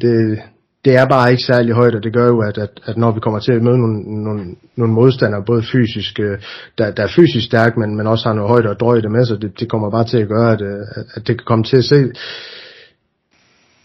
[0.00, 0.38] det,
[0.84, 3.20] det er bare ikke særlig højt, og det gør jo, at, at, at når vi
[3.20, 4.44] kommer til at møde nogle, nogle,
[4.76, 6.38] nogle modstandere, både fysisk, øh,
[6.78, 9.42] der, der er fysisk stærk, men, men også har noget højde og drøjde med sig,
[9.42, 11.84] det, det kommer bare til at gøre, øh, at, at, det kan komme til at
[11.84, 11.96] se,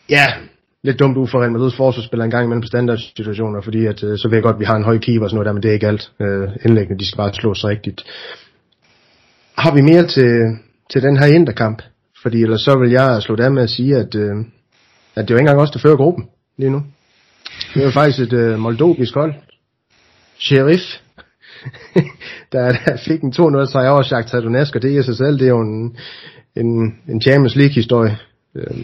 [0.10, 0.26] ja,
[0.84, 4.18] lidt dumt ud for Real Madrid's forsvarsspiller en gang imellem på standardsituationer, fordi at, øh,
[4.18, 5.64] så ved jeg godt, at vi har en høj keeper og sådan noget der, men
[5.64, 6.12] det er ikke alt.
[6.66, 8.04] indlæggende, de skal bare slås rigtigt.
[9.64, 10.58] Har vi mere til,
[10.92, 11.82] til den her interkamp?
[12.22, 14.36] Fordi ellers så vil jeg slå der med at sige, at, øh,
[15.16, 16.26] at det er jo ikke engang os, der fører gruppen
[16.58, 16.84] lige nu.
[17.74, 19.34] Det er jo faktisk et øh, moldovisk hold.
[20.40, 20.84] Sheriff.
[22.52, 25.46] der, der fik en 2-0 sejr over Shakhtar Donetsk, og det i sig selv, det
[25.46, 25.98] er jo en,
[26.56, 28.18] en, en Champions League-historie.
[28.56, 28.78] Øh,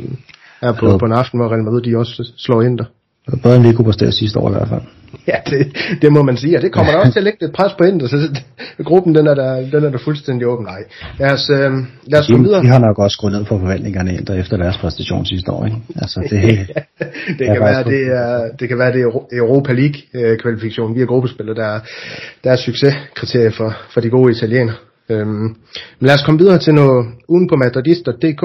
[0.62, 0.98] her på, ja.
[0.98, 2.86] på en aften, hvor Real Madrid de også slår ind der.
[3.26, 4.82] Det var bedre end præsterede sidste år i hvert fald.
[5.28, 7.52] Ja, det, det må man sige, og det kommer der også til at lægge et
[7.52, 8.18] pres på Inter, så
[8.90, 10.66] gruppen den er der, den er der fuldstændig åben.
[10.66, 10.84] Nej,
[11.20, 11.72] lad os, øh,
[12.08, 12.62] lad os komme videre.
[12.62, 15.78] De har nok også skruet ned på forventningerne Inter efter deres præstation sidste år, ikke?
[15.96, 16.42] Altså, det,
[17.40, 21.56] det, kan være, det, er, det kan være, det er Europa League øh, via gruppespillet,
[21.58, 21.80] der,
[22.44, 24.76] der er succeskriterie for, for de gode italienere.
[25.10, 25.28] Øhm,
[26.00, 28.44] men lad os komme videre til noget uden på madridist.dk.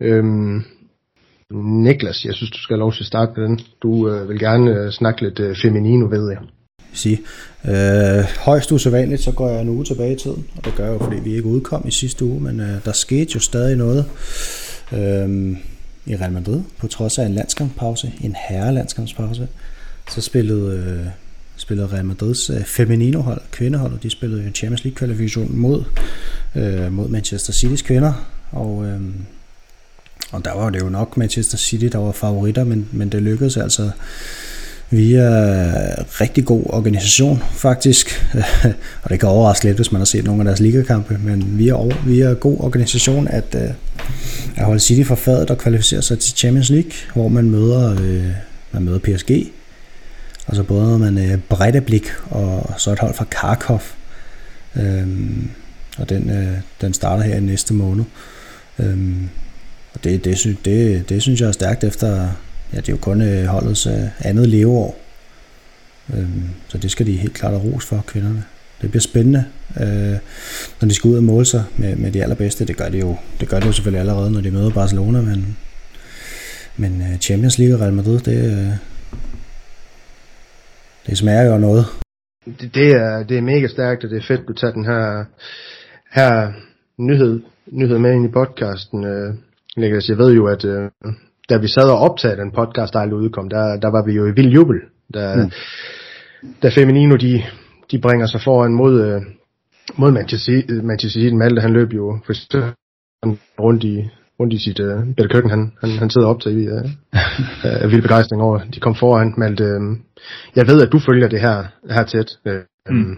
[0.00, 0.64] Øhm,
[1.52, 3.60] Niklas, jeg synes, du skal have lov til at starte med den.
[3.82, 6.38] Du øh, vil gerne øh, snakke lidt øh, feminino, ved jeg.
[6.92, 7.18] sige.
[7.64, 10.92] Øh, højst usædvanligt, så går jeg en uge tilbage i tiden, og det gør jeg
[10.92, 14.04] jo, fordi vi ikke udkom i sidste uge, men øh, der skete jo stadig noget
[14.92, 15.56] øh,
[16.06, 19.48] i Real Madrid, på trods af en landskampspause, en herrelandskampspause.
[20.10, 21.06] Så spillede, øh,
[21.56, 25.84] spillede Real Madrids øh, Feminino-hold, kvindehold, og de spillede jo Champions League-kvalifikation mod,
[26.56, 28.12] øh, mod Manchester City's kvinder,
[28.50, 29.00] og, øh,
[30.32, 33.56] og der var det jo nok Manchester City, der var favoritter, men, men det lykkedes
[33.56, 33.90] altså
[34.90, 35.28] via
[36.20, 38.26] rigtig god organisation faktisk,
[39.02, 41.74] og det kan overraske lidt, hvis man har set nogle af deres ligakampe, men via,
[42.06, 43.70] via god organisation at, øh,
[44.56, 48.30] at holde City for fadet og kvalificere sig til Champions League, hvor man møder, øh,
[48.72, 49.52] man møder PSG,
[50.46, 53.82] og så både man øh, Breideblik og så et hold fra Karkov,
[54.76, 55.50] øhm,
[55.98, 58.04] og den, øh, den starter her i næste måned.
[58.78, 59.28] Øhm,
[59.94, 62.08] og det, det, det, det, det synes jeg er stærkt efter,
[62.72, 64.98] ja, det er jo kun øh, holdets øh, andet leveår.
[66.14, 68.44] Øhm, så det skal de helt klart have ros for, kvinderne.
[68.82, 69.44] Det bliver spændende,
[69.80, 70.18] øh,
[70.80, 72.64] når de skal ud og måle sig med, med de allerbedste.
[72.64, 75.56] Det gør de jo, det gør de jo selvfølgelig allerede, når de møder Barcelona, men,
[76.76, 78.78] men Champions League og Real Madrid, det,
[81.06, 81.86] det smager jo noget.
[82.60, 85.24] Det, det, er, det er mega stærkt, og det er fedt, du tager den her,
[86.12, 86.52] her
[86.98, 89.04] nyhed, nyhed med ind i podcasten.
[89.78, 90.90] Øh, Niklas, jeg ved jo, at øh,
[91.48, 94.26] da vi sad og optagede den podcast, der aldrig udkom, der, der var vi jo
[94.26, 94.76] i vild jubel,
[95.14, 95.50] da, mm.
[96.62, 97.42] da Feminino, de,
[97.90, 99.20] de bringer sig foran mod, øh,
[99.96, 101.34] mod Manchester, Manchester City.
[101.34, 102.18] Malte, han løb jo
[103.58, 104.10] rundt i,
[104.40, 106.84] rundt i sit uh, Peter Køkken, han, han, han sidder op til i uh,
[107.84, 109.34] uh, vild begejstring over, de kom foran.
[109.36, 109.96] Malte, uh,
[110.56, 112.38] jeg ved, at du følger det her, her tæt.
[112.46, 113.16] Uh, mm.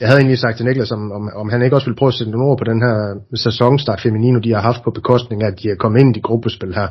[0.00, 2.14] Jeg havde egentlig sagt til Niklas, om, om, om han ikke også ville prøve at
[2.14, 2.96] sætte nogle ord på den her
[3.34, 6.74] sæsonstart Feminino, de har haft på bekostning af, at de er kommet ind i gruppespil
[6.74, 6.88] her.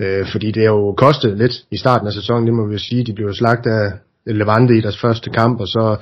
[0.00, 2.78] Øh, fordi det har jo kostet lidt i starten af sæsonen, det må vi jo
[2.78, 3.04] sige.
[3.04, 3.92] De blev slagt af
[4.26, 5.96] Levante i deres første kamp, og så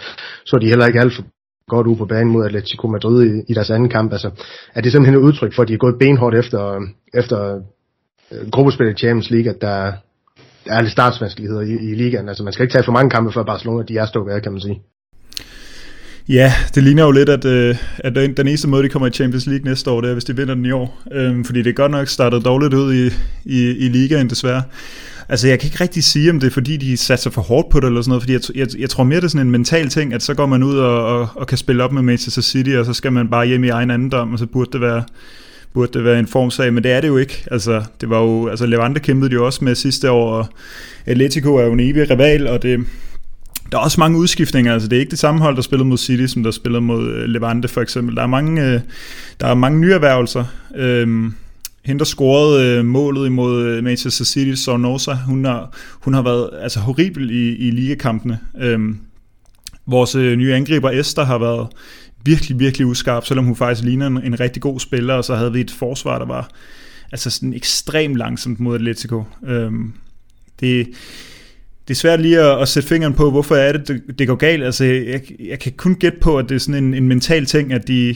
[0.47, 1.25] så de heller ikke alt for
[1.69, 4.13] godt ud på banen mod Atletico Madrid i, i deres anden kamp.
[4.13, 4.31] Altså,
[4.75, 6.81] er det simpelthen et udtryk for, at de er gået benhårdt efter,
[7.15, 9.93] efter gruppespillet gruppespil i Champions League, at der,
[10.65, 12.29] der er lidt startsvanskeligheder i, i ligaen.
[12.29, 14.53] Altså, man skal ikke tage for mange kampe før Barcelona, de er stået af, kan
[14.53, 14.83] man sige.
[16.29, 19.47] Ja, det ligner jo lidt, at, øh, at den, eneste måde, de kommer i Champions
[19.47, 21.03] League næste år, det er, hvis de vinder den i år.
[21.13, 23.07] Øhm, fordi det er godt nok startet dårligt ud i,
[23.45, 24.63] i, i ligaen, desværre.
[25.29, 27.81] Altså, jeg kan ikke rigtig sige, om det er, fordi de satser for hårdt på
[27.81, 29.89] det, eller sådan noget, fordi jeg, jeg, jeg tror mere, det er sådan en mental
[29.89, 32.71] ting, at så går man ud og, og, og kan spille op med Manchester City,
[32.71, 35.05] og så skal man bare hjem i egen andendom, og så burde det være,
[35.75, 37.45] burde det være en formsag, men det er det jo ikke.
[37.51, 40.47] Altså, det var jo, altså Levante kæmpede de jo også med sidste år, og
[41.07, 42.85] Atletico er jo en evig rival, og det,
[43.73, 45.99] der er også mange udskiftninger, altså det er ikke det samme hold, der spillede mod
[45.99, 48.17] City, som der spillede mod øh, Levante for eksempel.
[48.17, 48.81] Der er mange, øh,
[49.41, 50.45] der er mange nye erhvervelser.
[50.75, 51.35] Øhm,
[51.85, 56.51] hende, der scorede øh, målet imod øh, Manchester City, Sornosa, hun har, hun har været
[56.63, 58.39] altså, horribel i, i ligakampene.
[58.61, 58.99] Øhm,
[59.87, 61.69] vores øh, nye angriber Esther har været
[62.25, 65.53] virkelig, virkelig uskarp, selvom hun faktisk ligner en, en rigtig god spiller, og så havde
[65.53, 66.49] vi et forsvar, der var
[67.13, 69.25] altså sådan ekstremt langsomt mod Atletico.
[69.47, 69.93] Øhm,
[70.61, 70.87] det,
[71.89, 74.35] det er svært lige at, at sætte fingeren på, hvorfor er det, det, det går
[74.35, 74.65] galt.
[74.65, 77.73] Altså, jeg, jeg kan kun gætte på, at det er sådan en, en mental ting,
[77.73, 78.15] at, de,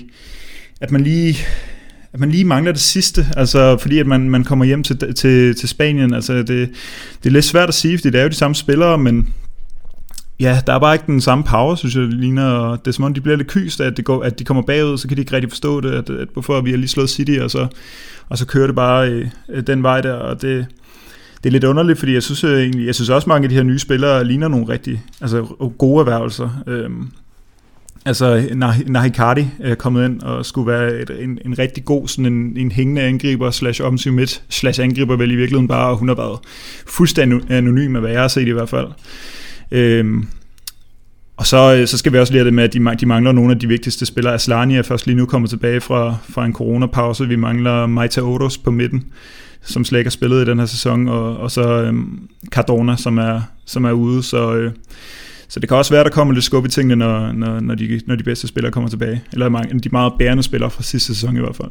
[0.81, 1.38] at man lige
[2.16, 5.55] at man lige mangler det sidste, altså fordi at man, man kommer hjem til, til,
[5.55, 6.48] til Spanien, altså det,
[7.22, 9.35] det er lidt svært at sige, fordi det er jo de samme spillere, men
[10.40, 13.05] ja, der er bare ikke den samme power, synes jeg, ligner, og det er som
[13.05, 15.22] om, de bliver lidt kyst, at, det går, at de kommer bagud, så kan de
[15.22, 17.66] ikke rigtig forstå det, at, at hvorfor vi har lige slået City, og så,
[18.29, 19.09] og så kører det bare
[19.48, 20.66] øh, den vej der, og det,
[21.44, 23.55] det er lidt underligt, fordi jeg synes, øh, egentlig, jeg synes også, mange af de
[23.55, 26.62] her nye spillere ligner nogle rigtig altså, øh, gode erhvervelser.
[26.66, 27.09] Øhm,
[28.05, 28.49] altså,
[28.87, 32.72] Nahikadi er kommet ind og skulle være et, en, en rigtig god, sådan en, en
[32.72, 36.38] hængende angriber, slash offensiv midt, slash angriber vel i virkeligheden bare, og hun har været
[36.87, 38.88] fuldstændig anonym af, hvad jeg har set i hvert fald.
[39.70, 40.27] Øhm,
[41.37, 43.53] og så, øh, så skal vi også lære det med, at de, de mangler nogle
[43.53, 44.35] af de vigtigste spillere.
[44.35, 47.29] Aslani er først lige nu kommet tilbage fra, fra en coronapause.
[47.29, 49.04] Vi mangler Maita Odos på midten
[49.67, 53.19] som slet ikke har spillet i den her sæson, og, og så øhm, Cardona, som
[53.19, 54.73] er, som er ude, så, øh,
[55.48, 57.75] så det kan også være, at der kommer lidt skub i tingene, når, når, når,
[57.75, 61.14] de, når de bedste spillere kommer tilbage, eller mange, de meget bærende spillere fra sidste
[61.14, 61.71] sæson i hvert fald.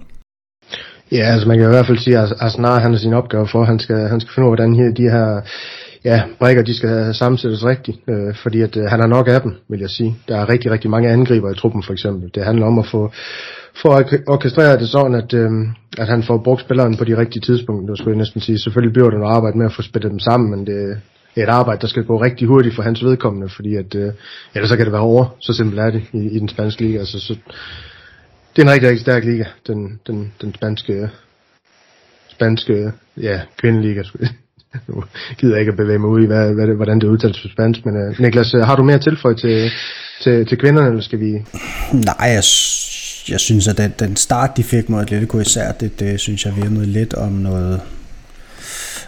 [1.12, 3.64] Ja, altså man kan i hvert fald sige, at Arsenal han har sin opgave for,
[3.64, 5.42] han skal, han skal finde ud af, hvordan her, de her
[6.06, 9.52] ja, brækker, de skal sammensættes rigtigt, øh, fordi at, øh, han har nok af dem,
[9.70, 10.16] vil jeg sige.
[10.28, 12.32] Der er rigtig, rigtig mange angriber i truppen for eksempel.
[12.36, 13.12] Det handler om at få,
[13.82, 15.52] for at orkestrere det sådan, at, øh,
[15.98, 18.60] at han får brugt spilleren på de rigtige tidspunkter, skulle jeg næsten sige.
[18.60, 20.98] Selvfølgelig bliver det noget arbejde med at få spillet dem sammen, men det
[21.38, 24.12] er et arbejde, der skal gå rigtig hurtigt for hans vedkommende, fordi at, øh,
[24.56, 25.36] ellers så kan det være over.
[25.40, 27.00] Så simpelt er det i, i den spanske liga.
[27.00, 27.36] Altså, så,
[28.56, 31.10] det er en rigtig, rigtig stærk liga, den, den, den spanske,
[32.30, 34.04] spanske ja, kvindeliga.
[34.88, 35.04] nu
[35.38, 37.48] gider jeg ikke at bevæge mig ud i, hvad, hvad det, hvordan det udtales på
[37.54, 39.72] spansk, men uh, Niklas, øh, har du mere tilføj til,
[40.24, 41.32] til, til kvinderne, eller skal vi...
[41.94, 42.44] Nej, jeg,
[43.30, 46.56] jeg synes, at den, den start, de fik mod Atletico især, det, det synes jeg
[46.56, 47.82] virkede lidt om noget,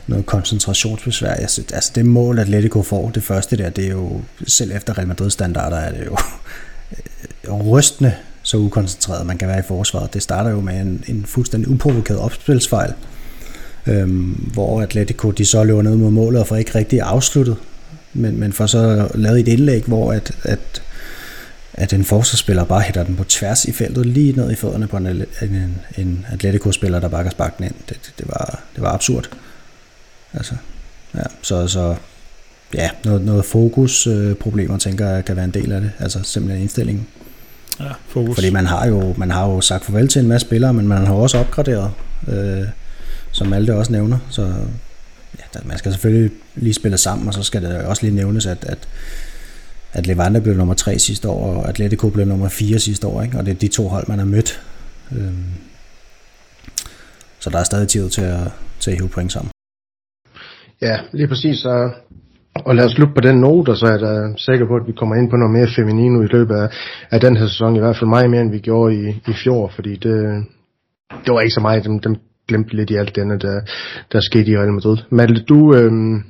[0.08, 1.36] noget koncentrationsbesvær.
[1.40, 4.98] Jeg synes, altså det mål, Atletico får, det første der, det er jo, selv efter
[4.98, 6.18] Real Madrid standarder, er det jo
[7.48, 8.14] øh, rystende
[8.48, 10.14] så ukoncentreret man kan være i forsvaret.
[10.14, 12.94] Det starter jo med en, en fuldstændig uprovokeret opspilsfejl,
[13.88, 17.56] øhm, hvor Atletico de så løber ned mod målet og får ikke rigtig afsluttet,
[18.14, 20.82] men, men får så lavet et indlæg, hvor at, at,
[21.74, 24.98] at en forsvarsspiller bare hætter den på tværs i feltet, lige ned i fødderne på
[24.98, 25.08] en,
[25.42, 27.76] en, en Atletico-spiller, der bare kan sparke den ind.
[27.90, 29.30] Det, det, var, det var absurd.
[30.34, 30.56] Altså,
[31.16, 31.96] ja, så, så
[32.74, 35.92] ja, noget, noget fokusproblemer, øh, tænker jeg, kan være en del af det.
[36.00, 37.08] Altså simpelthen indstillingen.
[37.80, 38.36] Ja, fokus.
[38.36, 41.06] Fordi man har, jo, man har jo sagt farvel til en masse spillere, men man
[41.06, 41.92] har også opgraderet,
[42.28, 42.64] øh,
[43.38, 44.18] som Malte også nævner.
[44.30, 44.42] Så
[45.40, 48.66] ja, man skal selvfølgelig lige spille sammen, og så skal det også lige nævnes, at,
[48.66, 48.88] at,
[49.94, 53.38] at Levante blev nummer 3 sidste år, og Atletico blev nummer 4 sidste år, ikke?
[53.38, 54.62] og det er de to hold, man har mødt.
[55.12, 55.54] Øhm,
[57.40, 59.52] så der er stadig tid til at, til at hive point sammen.
[60.82, 61.60] Ja, lige præcis.
[61.60, 61.90] Så
[62.66, 64.92] og lad os slutte på den note, og så er jeg sikker på, at vi
[64.92, 66.68] kommer ind på noget mere feminino i løbet af,
[67.12, 69.72] af den her sæson, i hvert fald meget mere, end vi gjorde i, i fjor,
[69.76, 70.16] fordi det,
[71.26, 72.16] det var ikke så meget, dem, dem
[72.48, 73.62] glemte lidt i alt det der,
[74.12, 74.98] der skete i Real Madrid.
[75.10, 76.24] Malte, du, øhm,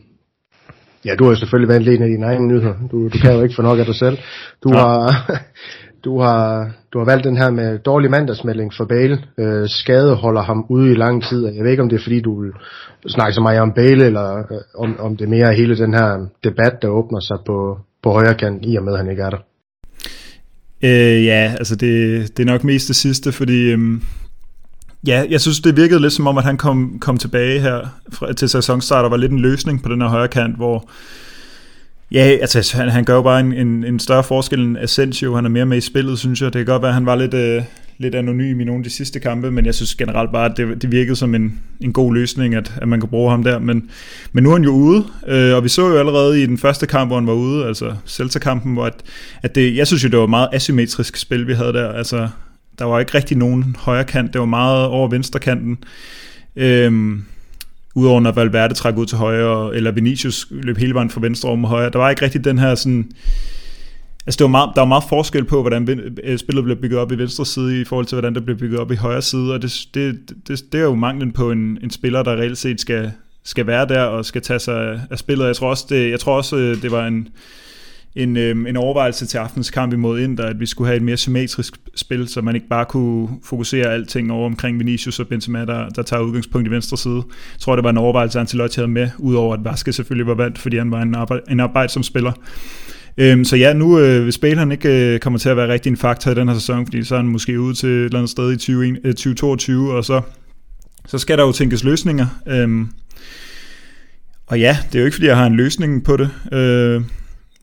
[1.05, 2.73] ja, du har jo selvfølgelig været en af dine egne nyheder.
[2.91, 4.17] Du, du kan jo ikke få nok af dig selv.
[4.63, 4.77] Du ja.
[4.77, 5.31] har,
[6.05, 9.17] du har, du har valgt den her med dårlig mandagsmelding for Bale.
[9.39, 11.47] Øh, skade holder ham ude i lang tid.
[11.47, 12.51] Jeg ved ikke, om det er fordi, du vil
[13.07, 16.27] snakke så meget om Bale, eller øh, om, om det er mere hele den her
[16.43, 19.29] debat, der åbner sig på, på højre kant, i og med, at han ikke er
[19.29, 19.41] der.
[20.83, 21.91] Øh, ja, altså det,
[22.37, 24.01] det er nok mest det sidste, fordi øhm,
[25.07, 27.79] ja, jeg synes, det virkede lidt som om, at han kom, kom tilbage her
[28.13, 30.89] fra, til sæsonstart og var lidt en løsning på den her højre kant, hvor
[32.11, 35.35] Ja, altså han, han gør jo bare en, en, en større forskel end Asensio.
[35.35, 36.53] Han er mere med i spillet, synes jeg.
[36.53, 37.63] Det kan godt være, at han var lidt, øh,
[37.97, 40.81] lidt anonym i nogle af de sidste kampe, men jeg synes generelt bare, at det,
[40.81, 43.59] det virkede som en, en god løsning, at, at man kunne bruge ham der.
[43.59, 43.89] Men,
[44.31, 46.87] men nu er han jo ude, øh, og vi så jo allerede i den første
[46.87, 48.93] kamp, hvor han var ude, altså Celta-kampen, hvor at,
[49.43, 51.91] at det, jeg synes jo, det var meget asymmetrisk spil, vi havde der.
[51.91, 52.27] Altså,
[52.79, 55.77] der var ikke rigtig nogen højre kant, det var meget over venstre kanten.
[56.55, 57.23] Øhm,
[57.95, 61.63] udover når Valverde trak ud til højre, eller Vinicius løb hele vejen fra venstre om
[61.63, 61.89] højre.
[61.89, 63.11] Der var ikke rigtig den her sådan...
[64.25, 65.89] Altså det var meget, der var meget forskel på, hvordan
[66.23, 68.79] øh, spillet blev bygget op i venstre side i forhold til, hvordan det blev bygget
[68.79, 71.89] op i højre side, og det, det, det, det er jo manglen på en, en
[71.89, 73.11] spiller, der reelt set skal,
[73.43, 75.45] skal være der og skal tage sig af spillet.
[75.45, 77.27] Jeg tror også, det, jeg tror også, øh, det var en,
[78.15, 81.17] en, øh, en overvejelse til aftens kamp imod Inter, at vi skulle have et mere
[81.17, 85.89] symmetrisk spil, så man ikke bare kunne fokusere alting over omkring Vinicius og Benzema, der,
[85.89, 87.15] der tager udgangspunkt i venstre side.
[87.25, 90.57] Jeg tror, det var en overvejelse, Ancelotti havde med, udover at Vaske selvfølgelig var valgt,
[90.57, 92.31] fordi han var en, arbejde, en arbejdsom spiller.
[93.17, 95.89] Øhm, så ja, nu øh, hvis Bale han ikke øh, kommer til at være rigtig
[95.89, 98.17] en faktor i den her sæson, fordi så er han måske ude til et eller
[98.17, 100.21] andet sted i 20, øh, 2022, og så,
[101.07, 102.25] så skal der jo tænkes løsninger.
[102.47, 102.87] Øhm,
[104.47, 106.29] og ja, det er jo ikke, fordi jeg har en løsning på det.
[106.53, 107.01] Øh,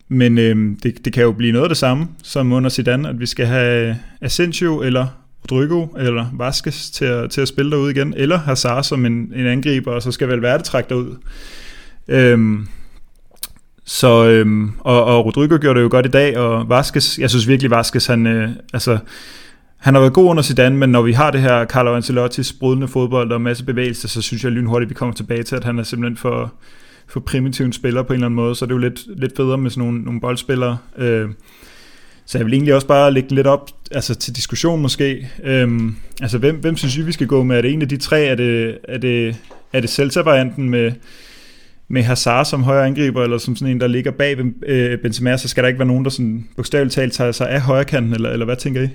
[0.09, 3.21] men øh, det, det kan jo blive noget af det samme som under Zidane, at
[3.21, 5.07] vi skal have Asensio eller
[5.45, 9.47] Rodrigo eller Vasquez til at, til at spille derude igen, eller Hazard som en, en
[9.47, 11.17] angriber, og så skal vel være det trække derud.
[12.09, 12.69] Øhm,
[13.85, 17.49] så, øhm, og, og Rodrigo gjorde det jo godt i dag, og Vasquez, jeg synes
[17.49, 18.99] virkelig Vasquez, han, øh, altså,
[19.77, 22.89] han har været god under Zidane, men når vi har det her Carlo Ancelotti's brudende
[22.89, 25.83] fodbold og masse bevægelser, så synes jeg lynhurtigt, vi kommer tilbage til, at han er
[25.83, 26.55] simpelthen for,
[27.07, 29.37] for primitiv en spiller på en eller anden måde, så det er jo lidt, lidt
[29.37, 30.79] federe med sådan nogle, nogle boldspillere.
[30.99, 31.29] Øh,
[32.27, 35.31] så jeg vil egentlig også bare lægge lidt op altså til diskussion måske.
[35.43, 37.57] Øhm, altså hvem, hvem synes I, vi skal gå med?
[37.57, 38.25] Er det en af de tre?
[38.25, 39.37] Er det, er det,
[39.73, 40.93] er det Celta-varianten med,
[41.89, 45.49] med Hazard som højre angriber, eller som sådan en, der ligger bag øh, Benzema, så
[45.49, 48.31] skal der ikke være nogen, der sådan bogstaveligt talt tager sig af højre kanten, eller,
[48.31, 48.89] eller hvad tænker I?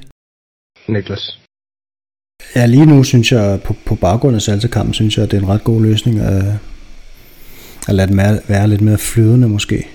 [0.88, 1.40] Niklas.
[2.56, 5.42] Ja, lige nu synes jeg, på, på baggrund af Celta-kampen, synes jeg, at det er
[5.42, 6.44] en ret god løsning at,
[7.88, 9.88] at lade den være lidt mere flydende måske.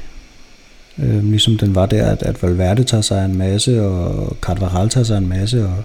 [0.99, 5.05] Øh, ligesom den var der, at, at Valverde tager sig en masse, og Carvajal tager
[5.05, 5.85] sig en masse, og,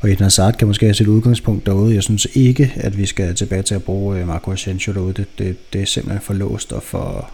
[0.00, 1.94] og Eden Hazard kan måske have sit udgangspunkt derude.
[1.94, 5.12] Jeg synes ikke, at vi skal tilbage til at bruge øh, Marco Asensio derude.
[5.12, 7.30] Det, det, det er simpelthen for låst og for,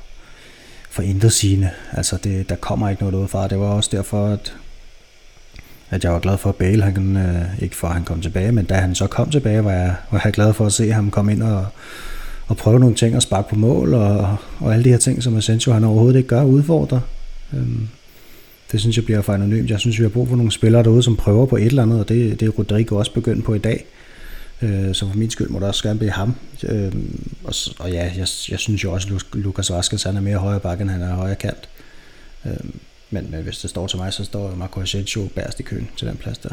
[0.91, 1.71] for indersigende.
[1.93, 3.49] Altså, det, der kommer ikke noget ud fra.
[3.49, 4.55] Det var også derfor, at,
[5.91, 8.53] at jeg var glad for, at Bale, han, øh, ikke for at han kom tilbage,
[8.53, 11.11] men da han så kom tilbage, var jeg, var jeg glad for at se ham
[11.11, 11.67] komme ind og,
[12.47, 15.37] og prøve nogle ting og sparke på mål og, og alle de her ting, som
[15.37, 17.01] Asensio han overhovedet ikke gør, udfordrer.
[17.53, 17.89] Øhm,
[18.73, 19.71] det synes jeg bliver for anonymt.
[19.71, 22.01] Jeg synes, vi har brug for nogle spillere derude, som prøver på et eller andet,
[22.01, 23.85] og det, det er Rodrigo også begyndt på i dag.
[24.63, 26.35] Øh, så for min skyld må der også gerne blive ham.
[26.63, 26.93] Øh,
[27.45, 30.61] og, og ja, jeg, jeg synes jo også, at Lukas Vaskes han er mere højre
[30.61, 31.69] bakke, end han er højre kant.
[32.47, 32.53] Øh,
[33.11, 36.09] men, men hvis det står til mig, så står Marco Asensio bærst i køen til
[36.09, 36.51] den plads der.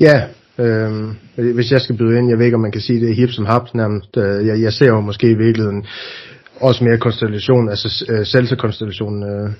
[0.00, 0.26] Ja,
[0.58, 3.30] øh, hvis jeg skal byde ind, jeg ved ikke, om man kan sige det hip
[3.30, 4.16] som haps nærmest.
[4.16, 5.86] Øh, jeg, jeg ser jo måske i virkeligheden
[6.60, 9.50] også mere konstellation, altså øh, Celta-konstellationen øh,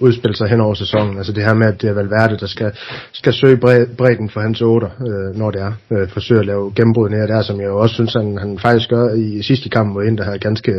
[0.00, 1.16] udspille sig hen over sæsonen.
[1.16, 2.72] Altså det her med, at det er Valverde, der skal,
[3.12, 3.56] skal søge
[3.96, 5.72] bredden for hans otter, øh, når det er.
[5.92, 8.90] Øh, forsøge at lave gennembrud ned der, som jeg jo også synes, han, han faktisk
[8.90, 10.72] gør i sidste kamp mod Inter her ganske,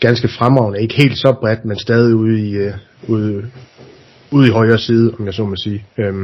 [0.00, 0.82] ganske fremragende.
[0.82, 2.72] Ikke helt så bredt, men stadig ude i, øh,
[3.08, 3.44] ude,
[4.30, 5.84] ude i højre side, om jeg så må sige.
[5.98, 6.14] Øh,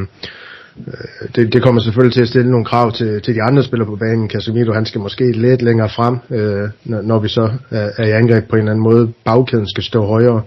[0.86, 3.86] Øh, det, det kommer selvfølgelig til at stille nogle krav til, til de andre spillere
[3.86, 4.30] på banen.
[4.30, 8.10] Casemiro, han skal måske lidt længere frem, øh, når, når vi så er, er i
[8.10, 9.12] angreb på en eller anden måde.
[9.24, 10.42] Bagkæden skal stå højere,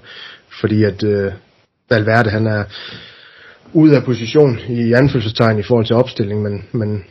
[0.61, 1.32] fordi at øh,
[1.89, 2.63] Valverde han er
[3.73, 7.03] ud af position i anfølgelsestegn i forhold til opstilling, men, men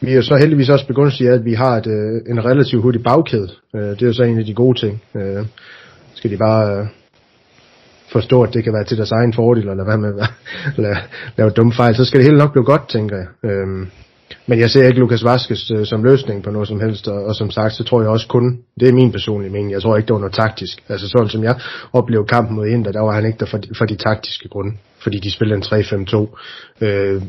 [0.00, 3.50] vi er så heldigvis også begunstiget at vi har et, øh, en relativt hurtig bagkæde.
[3.76, 5.02] Øh, det er jo så en af de gode ting.
[5.14, 5.44] Øh,
[6.14, 6.86] skal de bare øh,
[8.12, 10.14] forstå, at det kan være til deres egen fordel, eller hvad med
[10.66, 10.96] at lave,
[11.36, 13.50] lave dumme fejl, så skal det hele nok blive godt, tænker jeg.
[13.50, 13.86] Øhm,
[14.46, 17.34] men jeg ser ikke Lukas Vaskes øh, som løsning på noget som helst, og, og
[17.34, 20.06] som sagt, så tror jeg også kun, det er min personlige mening, jeg tror ikke,
[20.06, 20.82] det var noget taktisk.
[20.88, 21.60] Altså sådan som jeg
[21.92, 24.76] oplevede kampen mod Inter, der var han ikke der for de, for de taktiske grunde,
[25.02, 26.86] fordi de spillede en 3-5-2.
[26.86, 27.22] Øh,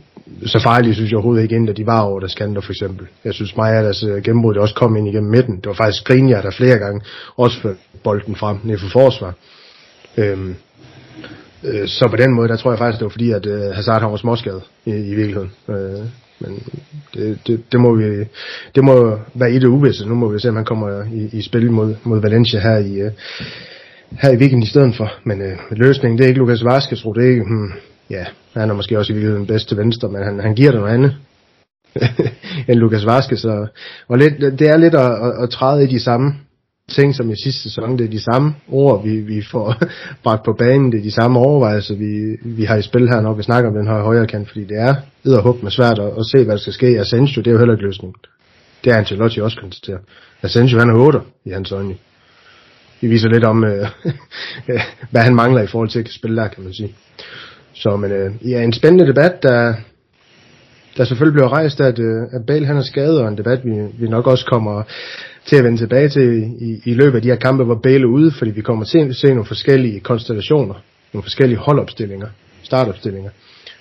[0.45, 3.07] så farligt synes jeg overhovedet ikke Inter, de var over deres kanter for eksempel.
[3.23, 5.55] Jeg synes mig, at deres øh, gennembrud også kom ind igennem midten.
[5.55, 7.01] Det var faktisk Grinja, der flere gange
[7.37, 9.33] også førte bolden frem ned for forsvar.
[10.17, 10.55] Øh,
[11.63, 14.01] øh, så på den måde, der tror jeg faktisk, det var fordi, at øh, Hazard
[14.01, 15.51] har var småskadet i, i virkeligheden.
[15.69, 16.05] Øh,
[16.39, 16.63] men
[17.13, 18.03] det, det, det, må vi,
[18.75, 20.05] det må være i det uvisse.
[20.05, 22.93] Nu må vi se, om han kommer i, i spil mod, mod Valencia her i,
[22.99, 23.11] øh,
[24.11, 25.11] her i weekenden i stedet for.
[25.23, 27.71] Men øh, løsningen, det er ikke Lukas Vaskes, det er ikke, hmm,
[28.09, 30.79] ja, han er måske også i virkeligheden bedst til venstre, men han, han giver det
[30.79, 31.15] noget andet
[32.67, 33.45] end Lukas Vaskes.
[33.45, 33.67] Og,
[34.07, 36.33] og lidt, det er lidt at, at, at træde i de samme
[36.89, 37.97] ting som i sidste sæson.
[37.97, 39.75] Det er de samme ord, vi, vi får
[40.23, 40.91] bragt på banen.
[40.91, 43.75] Det er de samme overvejelser, vi, vi har i spil her, når vi snakker om
[43.75, 46.61] den her højre kant, fordi det er edderhug med svært at, at, se, hvad der
[46.61, 46.99] skal ske.
[46.99, 48.15] Asensio, det er jo heller ikke løsningen.
[48.83, 50.01] Det er Ancelotti også konstateret.
[50.41, 51.95] Asensio, han er 8 i hans øjne.
[53.01, 53.87] Vi viser lidt om, øh,
[55.11, 56.95] hvad han mangler i forhold til at spille der, kan man sige.
[57.73, 59.73] Så men, øh, ja, en spændende debat, der,
[60.99, 63.71] der selvfølgelig bliver rejst, at, øh, at Bale han er skadet, og en debat, vi,
[63.99, 64.83] vi nok også kommer
[65.45, 68.05] til at vende tilbage til i, i løbet af de her kampe, hvor Bale er
[68.17, 70.73] ude, fordi vi kommer til at se nogle forskellige konstellationer,
[71.13, 72.27] nogle forskellige holdopstillinger,
[72.63, 73.31] startopstillinger.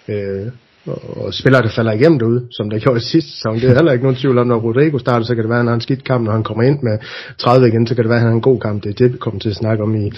[0.08, 0.46] Øh,
[0.86, 3.54] og, og spillere, der falder igennem derude, som der gjorde i sidste sæson.
[3.54, 5.64] Det er heller ikke nogen tvivl om, når Rodrigo starter, så kan det være, at
[5.64, 6.98] han har en skidt kamp, når han kommer ind med
[7.38, 8.84] 30 igen, så kan det være, at han har en god kamp.
[8.84, 10.12] Det er det, vi kommer til at snakke om i,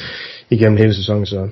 [0.50, 1.26] igennem hele sæsonen.
[1.26, 1.48] Så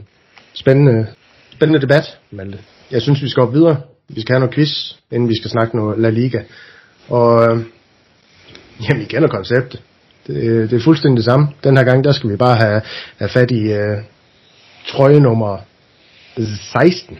[0.54, 1.06] spændende,
[1.52, 2.58] spændende debat, Malte.
[2.90, 3.76] Jeg synes, vi skal op videre.
[4.08, 6.42] Vi skal have noget quiz, inden vi skal snakke noget La Liga.
[7.08, 7.64] Og øh,
[8.82, 9.82] jamen, vi kender konceptet.
[10.26, 11.48] Det, det er fuldstændig det samme.
[11.64, 12.80] Den her gang, der skal vi bare have,
[13.18, 13.98] have fat i øh,
[14.88, 15.58] trøje nummer
[16.72, 17.18] 16.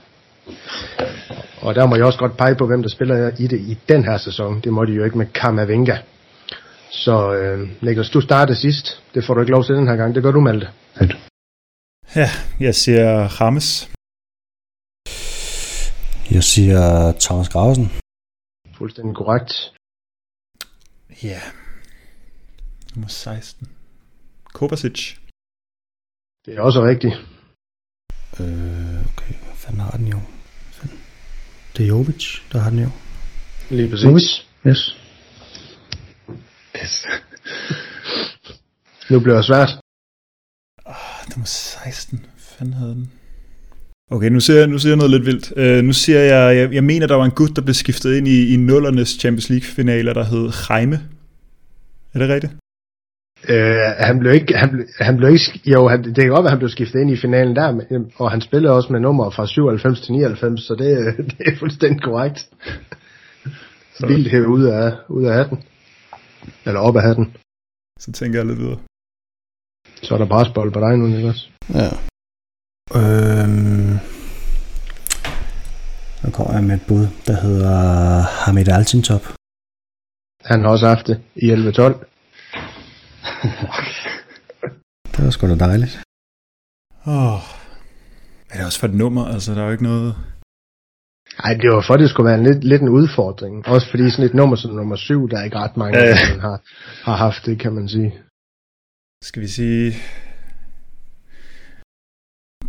[1.60, 4.04] Og der må jeg også godt pege på, hvem der spiller i det i den
[4.04, 4.60] her sæson.
[4.64, 5.96] Det må de jo ikke med Kamavinga.
[6.90, 9.02] Så øh, Niklas, du starter sidst.
[9.14, 10.14] Det får du ikke lov til den her gang.
[10.14, 10.68] Det gør du, Malte.
[12.16, 12.30] Ja,
[12.60, 13.88] jeg siger Rames.
[16.30, 17.86] Jeg siger Thomas Grausen.
[18.78, 19.52] Fuldstændig korrekt.
[21.22, 21.40] Ja.
[22.94, 23.68] Nummer 16.
[24.44, 25.16] Kovacic.
[26.44, 27.14] Det er også rigtigt.
[28.40, 30.20] Øh, okay, hvad fanden har den jo?
[31.76, 32.90] Det er Jovic, der har den jo.
[33.70, 34.04] Lige præcis.
[34.04, 34.30] Jovic?
[34.66, 34.96] Yes.
[36.80, 37.06] Yes.
[39.10, 39.70] nu bliver det svært.
[40.84, 42.18] Oh, nummer 16.
[42.18, 43.17] Hvad fanden havde den?
[44.10, 45.46] Okay, nu siger, jeg, nu siger jeg noget lidt vildt.
[45.62, 48.28] Uh, nu siger jeg, jeg, jeg mener, der var en gut, der blev skiftet ind
[48.28, 50.98] i, i nullernes Champions League-finaler, der hed Jaime.
[52.14, 52.52] Er det rigtigt?
[53.52, 56.50] Uh, han blev ikke, han blev, han blev ikke, jo, han, det kan godt være,
[56.50, 57.68] han blev skiftet ind i finalen der,
[58.16, 60.88] og han spillede også med nummer fra 97 til 99, så det,
[61.38, 62.38] det er fuldstændig korrekt.
[63.98, 64.06] Så.
[64.06, 65.58] Vildt hævet ud af, ud af hatten.
[66.66, 67.36] Eller op af hatten.
[67.98, 68.78] Så tænker jeg lidt videre.
[70.02, 71.50] Så er der bræsbold på dig nu, Niklas.
[71.74, 71.88] Ja.
[72.96, 73.98] Øhm,
[76.22, 77.74] nu kommer jeg med et bud, der hedder
[78.44, 79.24] Hamid Altintop.
[80.50, 81.52] Han har også haft det i 11-12.
[85.12, 86.02] det var sgu da dejligt.
[87.06, 87.40] Åh, oh.
[88.50, 89.24] er det også for et nummer?
[89.34, 90.14] Altså, der er jo ikke noget...
[91.42, 93.66] Nej, det var for, at det skulle være en lidt, lidt en udfordring.
[93.66, 96.60] Også fordi sådan et nummer som nummer 7, der er ikke ret mange, der har,
[97.04, 98.14] har haft det, kan man sige.
[99.22, 99.94] Skal vi sige...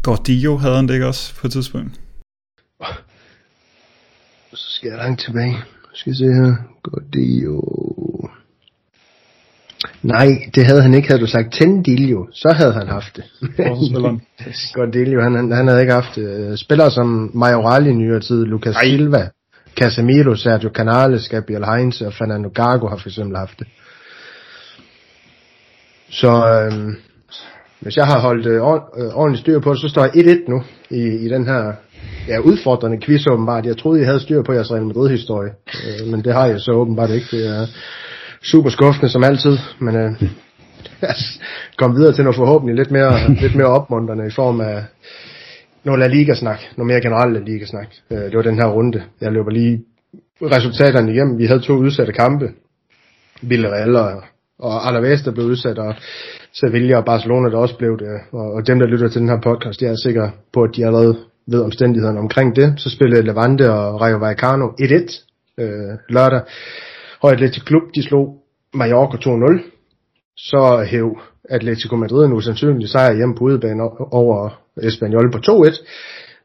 [0.04, 2.00] Gordillo havde han det ikke også på et tidspunkt?
[4.54, 5.58] Så skal jeg langt tilbage.
[5.94, 6.56] Skal jeg se her.
[6.84, 7.62] Gordillo.
[10.04, 11.08] Nej, det havde han ikke.
[11.08, 13.24] Havde du sagt Tendilio, så havde han haft det.
[14.76, 16.60] Gordilio, han, han, han havde ikke haft det.
[16.60, 18.86] Spillere som Majoral i nyere tid, Lucas Ej.
[18.86, 19.30] Silva,
[19.76, 23.68] Casemiro, Sergio Canales, Gabriel Heinz og Fernando Gago har for eksempel haft det.
[26.10, 26.96] Så øhm,
[27.80, 30.64] hvis jeg har holdt øh, øh, ordentligt styr på det, så står jeg 1-1 nu
[30.90, 31.74] i, i den her
[32.28, 33.66] ja, udfordrende quiz åbenbart.
[33.66, 35.52] Jeg troede, I havde styr på jeres Real Madrid-historie,
[35.86, 37.28] øh, men det har jeg så åbenbart ikke.
[37.32, 37.66] Det er
[38.44, 40.12] super skuffende som altid, men øh,
[41.02, 41.40] lad os
[41.78, 44.84] komme videre til noget forhåbentlig lidt mere, lidt mere opmuntrende i form af
[45.84, 47.88] noget La Liga-snak, noget mere generelt La Liga-snak.
[48.12, 49.04] Øh, det var den her runde.
[49.22, 49.82] Jeg løber lige
[50.42, 51.38] resultaterne igennem.
[51.38, 52.50] Vi havde to udsatte kampe.
[53.42, 54.24] Villarreal og,
[54.60, 55.96] og Alaves, der blev udsat, og
[56.54, 58.08] Sevilla og Barcelona, der også blev det.
[58.32, 60.86] Og, og dem, der lytter til den her podcast, jeg er sikker på, at de
[60.86, 62.74] allerede ved omstændighederne omkring det.
[62.78, 65.26] Så spillede Levante og Rayo Vallecano 1-1
[65.58, 66.42] øh, lørdag.
[67.22, 68.36] Og Atletico Klub, de slog
[68.74, 69.62] Mallorca 2-0.
[70.38, 75.86] Så hæv Atletico Madrid en usandsynlig sejr hjemme på udebane over Espanyol på 2-1.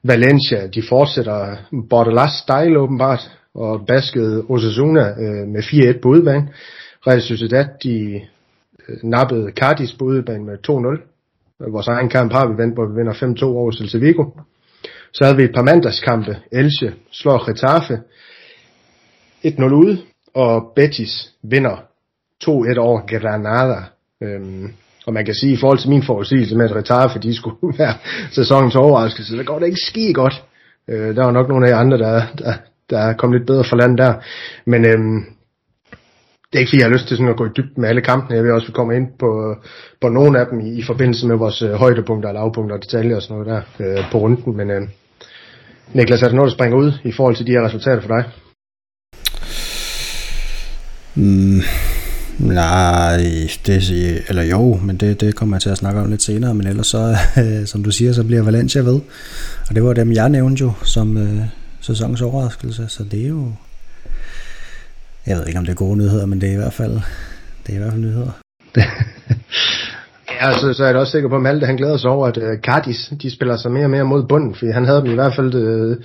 [0.04, 1.56] Valencia, de fortsætter
[1.90, 6.48] Bordelas style åbenbart, og baskede Osasuna øh, med 4-1 på udebane.
[7.06, 8.20] Real Sociedad, de
[8.88, 11.14] øh, nappede Cardis på udebane med 2-0.
[11.70, 14.24] Vores egen kamp har vi vendt, hvor vi vinder 5-2 over Celta Vigo.
[15.14, 16.36] Så havde vi et par mandagskampe.
[16.52, 18.00] Elche slår Getafe
[19.46, 19.98] 1-0 ude,
[20.34, 21.76] og Betis vinder
[22.44, 23.82] 2-1 over Granada.
[24.22, 24.72] Øhm,
[25.06, 27.94] og man kan sige, i forhold til min forudsigelse med, at Getafe de skulle være
[28.30, 30.44] sæsonens overraskelse, der går det ikke ski godt.
[30.88, 32.54] Øh, der var nok nogle af jer andre, der, der,
[32.90, 34.14] der kom lidt bedre for land der.
[34.66, 35.33] Men øhm,
[36.54, 38.00] det er ikke fordi, jeg har lyst til sådan at gå i dybden med alle
[38.00, 38.36] kampene.
[38.36, 39.30] Jeg vil også vi kommer ind på,
[40.00, 43.22] på nogle af dem i, i forbindelse med vores øh, højdepunkter, lavpunkter og detaljer og
[43.22, 44.56] sådan noget der øh, på runden.
[44.56, 44.82] Men øh,
[45.92, 48.24] Niklas, er der noget, der springer ud i forhold til de her resultater for dig?
[51.14, 51.60] Mm,
[52.38, 53.16] nej,
[53.66, 53.78] det,
[54.28, 56.86] eller jo, men det, det kommer jeg til at snakke om lidt senere, men ellers
[56.86, 59.00] så, øh, som du siger, så bliver Valencia ved.
[59.68, 61.40] Og det var dem, jeg nævnte jo som øh,
[61.80, 63.52] sæsonens overraskelse, så det er jo,
[65.26, 66.92] jeg ved ikke om det er gode nyheder, men det er i hvert fald,
[67.66, 68.30] det er i hvert fald nyheder.
[70.40, 72.26] Ja, så, så er jeg da også sikker på, at Malte han glæder sig over,
[72.26, 75.10] at uh, Cardis, de spiller sig mere og mere mod bunden, fordi han havde dem
[75.10, 75.96] i hvert fald uh,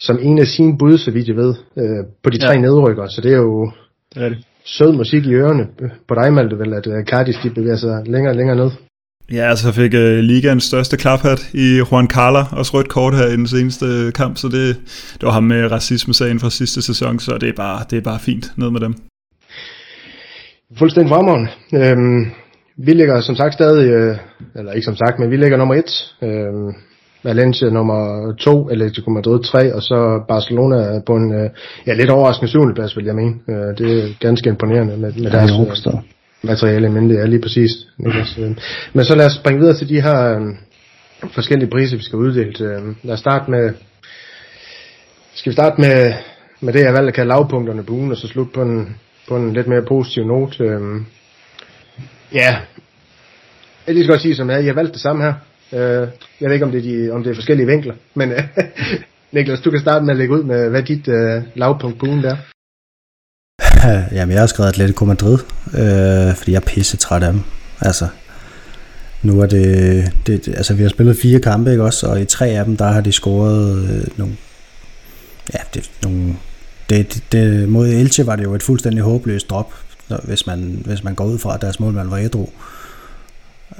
[0.00, 2.60] som en af sine bud, så vidt jeg ved, uh, på de tre Ja.
[2.60, 3.06] nedrykker.
[3.08, 3.70] Så det er jo
[4.14, 4.38] Det er det.
[4.64, 5.66] sød musik i ørerne
[6.08, 8.70] på dig, Malte, vel, at uh, Cardis de bevæger sig længere og længere ned.
[9.30, 13.36] Ja, altså fik uh, ligaens største klaphat i Juan Carla, også rødt kort her i
[13.36, 14.76] den seneste kamp, så det,
[15.12, 18.20] det var ham med racisme-sagen fra sidste sæson, så det er bare, det er bare
[18.20, 18.94] fint ned med dem.
[20.78, 21.50] Fuldstændig fremragende.
[21.74, 22.26] Øhm,
[22.76, 24.16] vi ligger som sagt stadig, øh,
[24.56, 26.14] eller ikke som sagt, men vi ligger nummer et.
[26.22, 26.74] Øhm,
[27.24, 31.50] Valencia nummer to, Atletico Madrid 3, og så Barcelona på en øh,
[31.86, 33.34] ja, lidt overraskende syvende plads, vil jeg mene.
[33.48, 36.04] Øh, det er ganske imponerende med, med deres øh, forstår.
[36.42, 37.70] Materiale, men det er lige præcis.
[37.98, 38.38] Niklas.
[38.38, 38.50] Øh,
[38.92, 40.40] Men så lad os springe videre til de her øh,
[41.34, 42.52] forskellige priser, vi skal uddele.
[42.60, 43.72] Øh, lad os starte med,
[45.34, 46.12] skal vi starte med,
[46.60, 48.96] med det, jeg valgte at kalde lavpunkterne på ugen, og så slutte på en,
[49.28, 50.64] på en lidt mere positiv note.
[50.64, 50.80] Øh,
[52.32, 52.56] ja,
[53.86, 55.34] jeg lige så godt sige, som jeg, jeg valgte det samme her.
[55.72, 56.08] Øh,
[56.40, 58.42] jeg ved ikke, om det, er de, om det er forskellige vinkler, men øh,
[59.32, 62.22] Niklas, du kan starte med at lægge ud med, hvad dit øh, lavpunkt på ugen
[62.22, 62.36] der.
[64.16, 65.38] Jamen, jeg har skrevet Atletico Madrid,
[65.74, 67.40] øh, fordi jeg er pisse træt af dem.
[67.80, 68.06] Altså,
[69.22, 72.46] nu er det, det, altså vi har spillet fire kampe, ikke også, og i tre
[72.46, 74.34] af dem, der har de scoret øh, nogle,
[75.54, 76.34] ja, det, nogle,
[76.90, 79.72] det, det, det, mod Elche var det jo et fuldstændig håbløst drop,
[80.08, 82.48] når- hvis man, hvis man går ud fra, at deres målmand var ædru.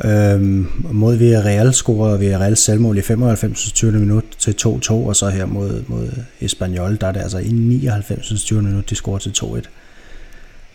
[0.04, 3.72] Øhm, mod Villarreal scorede Villarreal selvmål i 95.
[3.72, 3.92] 20.
[3.92, 6.08] minut til 2-2, og så her mod, mod
[6.40, 8.42] Espanyol, der er det altså i 99.
[8.44, 8.62] 20.
[8.62, 9.60] minut, de scorer til 2-1.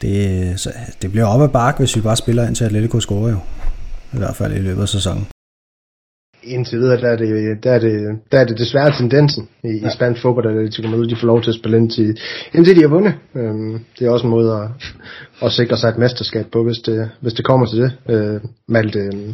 [0.02, 0.70] Det, så,
[1.02, 3.39] det bliver op ad bakke, hvis vi bare spiller ind til Atletico scorer jo.
[4.14, 5.28] I hvert fald i løbet af sæsonen.
[6.43, 9.88] Indtil videre, der er det, der er det, der er det desværre tendensen i, ja.
[9.88, 12.18] i spansk fodbold, at Atletico Madrid de får lov til at spille indtil,
[12.54, 13.14] indtil de har vundet.
[13.36, 14.68] Øhm, det er også en måde at,
[15.45, 17.91] at sikre sig et mesterskab på, hvis det, hvis det kommer til det.
[18.10, 19.34] Øh, Malte, øh,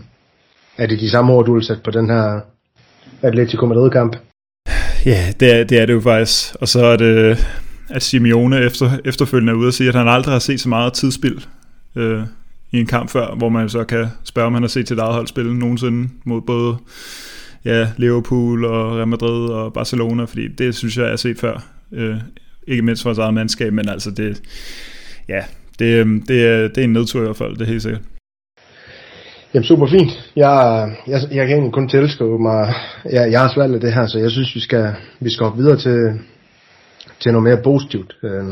[0.78, 2.40] er det de samme ord, du vil sætte på den her
[3.22, 4.16] Atletico Madrid-kamp?
[5.06, 6.56] Ja, det er, det er det jo faktisk.
[6.62, 7.38] Og så er det,
[7.94, 10.94] at Simeone efter, efterfølgende er ude og sige, at han aldrig har set så meget
[10.94, 11.46] tidsspil
[11.96, 12.22] øh,
[12.72, 15.14] i en kamp før, hvor man så kan spørge, om han har set sit eget
[15.14, 16.78] hold spille nogensinde mod både
[17.66, 21.64] ja, Liverpool og Real Madrid og Barcelona, fordi det synes jeg, jeg har set før.
[21.92, 22.16] Øh,
[22.68, 24.42] ikke mindst for vores eget mandskab, men altså det,
[25.30, 25.42] ja,
[25.80, 28.02] det, øh, det, er, det er en nedtur i hvert fald, det er helt sikkert.
[29.54, 30.12] Jamen super fint.
[30.36, 30.56] Jeg,
[31.08, 32.74] jeg, jeg kan egentlig kun tilskrive mig,
[33.12, 35.62] jeg, jeg har svært af det her, så jeg synes, vi skal, vi skal hoppe
[35.62, 36.20] videre til,
[37.24, 38.12] til noget mere positivt.
[38.24, 38.44] Øh,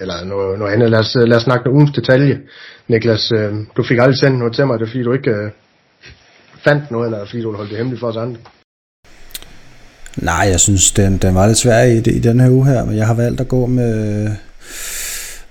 [0.00, 0.90] eller noget, noget andet.
[0.90, 2.40] Lad os, lad os snakke om ugens detalje.
[2.88, 5.50] Niklas, øh, du fik aldrig sendt noget til mig, det er fordi du ikke øh,
[6.64, 8.40] fandt noget, eller fordi du holdt det hemmeligt for os andre.
[10.16, 12.96] Nej, jeg synes, den, den var lidt svær i, i den her uge her, men
[12.96, 14.30] jeg har valgt at gå med,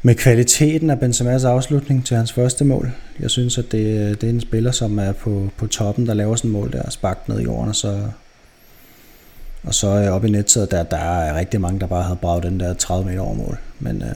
[0.02, 2.92] med kvaliteten af Benzema's afslutning til hans første mål.
[3.20, 6.36] Jeg synes, at det, det er en spiller, som er på, på toppen, der laver
[6.36, 8.02] sådan et mål der, sparket ned i jorden, og så,
[9.64, 12.60] og så oppe i nettet, der, der er rigtig mange, der bare havde braget den
[12.60, 13.58] der 30 meter over mål.
[13.80, 14.16] Men øh,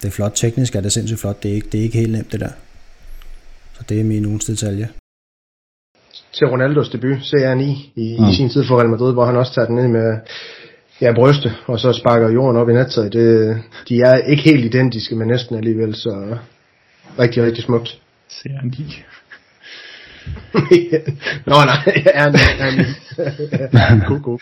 [0.00, 0.32] det er flot.
[0.34, 1.42] Teknisk er det sindssygt flot.
[1.42, 2.50] Det er ikke, det er ikke helt nemt, det der.
[3.74, 4.88] Så det er min ugens detalje.
[6.32, 7.62] Til Ronaldos debut, CR9
[7.94, 8.28] i, mm.
[8.28, 10.18] i sin tid for Real Madrid, hvor han også tager den ned med
[11.00, 13.12] ja, bryste, og så sparker jorden op i nettet.
[13.12, 16.36] Det, de er ikke helt identiske, men næsten alligevel, så
[17.18, 18.00] rigtig, rigtig smukt.
[18.32, 19.02] CR9.
[21.46, 22.28] Nå nej, er
[23.78, 24.38] er god, god.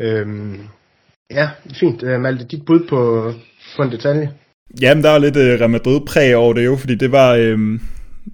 [0.00, 0.60] øhm,
[1.30, 2.02] ja, fint.
[2.02, 3.32] Uh, Malte, dit bud på,
[3.76, 4.30] på en detalje?
[4.80, 7.36] Jamen, der er lidt uh, Real Madrid-præg over det jo, fordi det var...
[7.36, 7.80] Uh,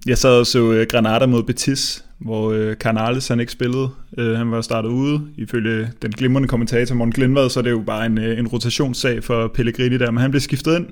[0.05, 3.89] jeg sad og så uh, Granada mod Betis, hvor øh, Canales han ikke spillede.
[4.17, 5.21] Øh, han var startet ude.
[5.37, 9.23] Ifølge den glimrende kommentator Morten Glindvad, så er det jo bare en, øh, en rotationssag
[9.23, 10.85] for Pellegrini der, men han blev skiftet ind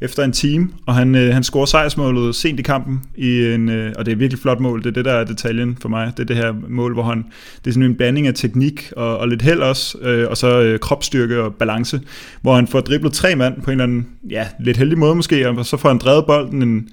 [0.00, 3.92] efter en time, og han, øh, han scorer sejrsmålet sent i kampen, i en, øh,
[3.98, 6.22] og det er virkelig flot mål, det er det, der er detaljen for mig, det
[6.22, 7.24] er det her mål, hvor han,
[7.64, 10.60] det er sådan en blanding af teknik og, og lidt held også, øh, og så
[10.60, 12.00] øh, kropsstyrke og balance,
[12.42, 15.48] hvor han får driblet tre mand på en eller anden, ja, lidt heldig måde måske,
[15.48, 16.88] og så får han drevet bolden en,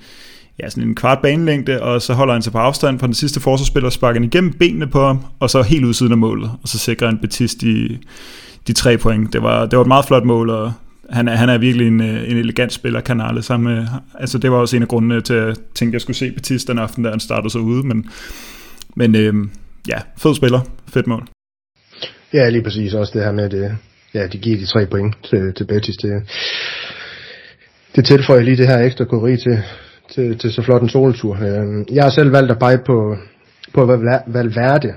[0.59, 3.39] ja, sådan en kvart banelængde, og så holder han sig på afstand fra den sidste
[3.39, 6.67] forsvarsspiller, sparker han igennem benene på ham, og så helt ud siden af målet, og
[6.67, 7.97] så sikrer han Betist de,
[8.67, 9.33] de tre point.
[9.33, 10.73] Det var, det var et meget flot mål, og
[11.09, 13.41] han er, han er virkelig en, øh, en elegant spiller, Kanale.
[13.41, 13.85] Sammen øh,
[14.19, 16.31] altså det var også en af grundene til, at jeg tænkte, at jeg skulle se
[16.31, 17.87] Betis den aften, da han startede så ude.
[17.87, 18.09] Men,
[18.95, 19.33] men øh,
[19.87, 20.59] ja, fed spiller.
[20.93, 21.27] Fedt mål.
[22.33, 22.93] Ja, lige præcis.
[22.93, 23.77] Også det her med, at det,
[24.13, 25.97] ja, de giver de tre point til, til Betis.
[25.97, 26.11] Det,
[27.95, 29.63] det tilføjer lige det her ekstra kori til,
[30.11, 31.37] til, til så flot en soltur.
[31.91, 33.15] Jeg har selv valgt at pege på,
[33.73, 33.85] på
[34.27, 34.93] Valverde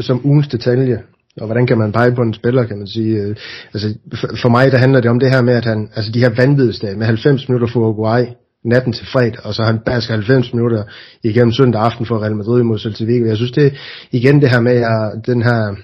[0.00, 1.02] som ugens detalje.
[1.40, 3.22] Og hvordan kan man pege på en spiller, kan man sige.
[3.22, 3.36] Øh,
[3.74, 3.94] altså,
[4.42, 6.96] for mig, der handler det om det her med, at han, altså de her vanvidsdage
[6.96, 8.24] med 90 minutter for Uruguay,
[8.64, 10.82] natten til fredag, og så han basker 90 minutter
[11.22, 13.74] igennem søndag aften for Real Madrid mod Celta Jeg synes det,
[14.12, 15.74] igen det her med, at den her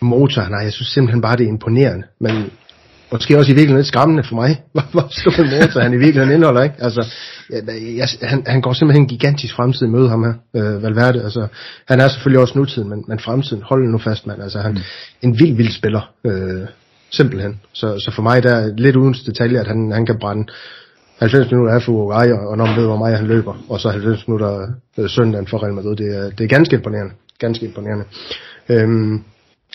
[0.00, 2.06] motor, nej, jeg synes simpelthen bare, det er imponerende.
[2.20, 2.50] Men
[3.12, 6.34] måske også i virkeligheden lidt skræmmende for mig, hvor stor en motor han i virkeligheden
[6.34, 6.74] indeholder, ikke?
[6.78, 7.06] Altså,
[7.50, 7.62] jeg,
[7.96, 11.46] jeg, han, han går simpelthen en gigantisk fremtid møde ham her, øh, Valverde, altså,
[11.88, 14.78] han er selvfølgelig også nutiden, men, men fremtiden, hold nu fast, mand, altså, han, mm.
[15.22, 16.66] en vild, vild spiller, øh,
[17.10, 20.46] simpelthen, så, så for mig, der er lidt uden detalje, at han, han kan brænde
[21.18, 23.90] 90 minutter af for Uruguay, og når man ved, hvor meget han løber, og så
[23.90, 28.04] 90 minutter øh, søndagen for Real Madrid, det er, det er ganske imponerende, ganske imponerende.
[28.68, 29.22] Øhm,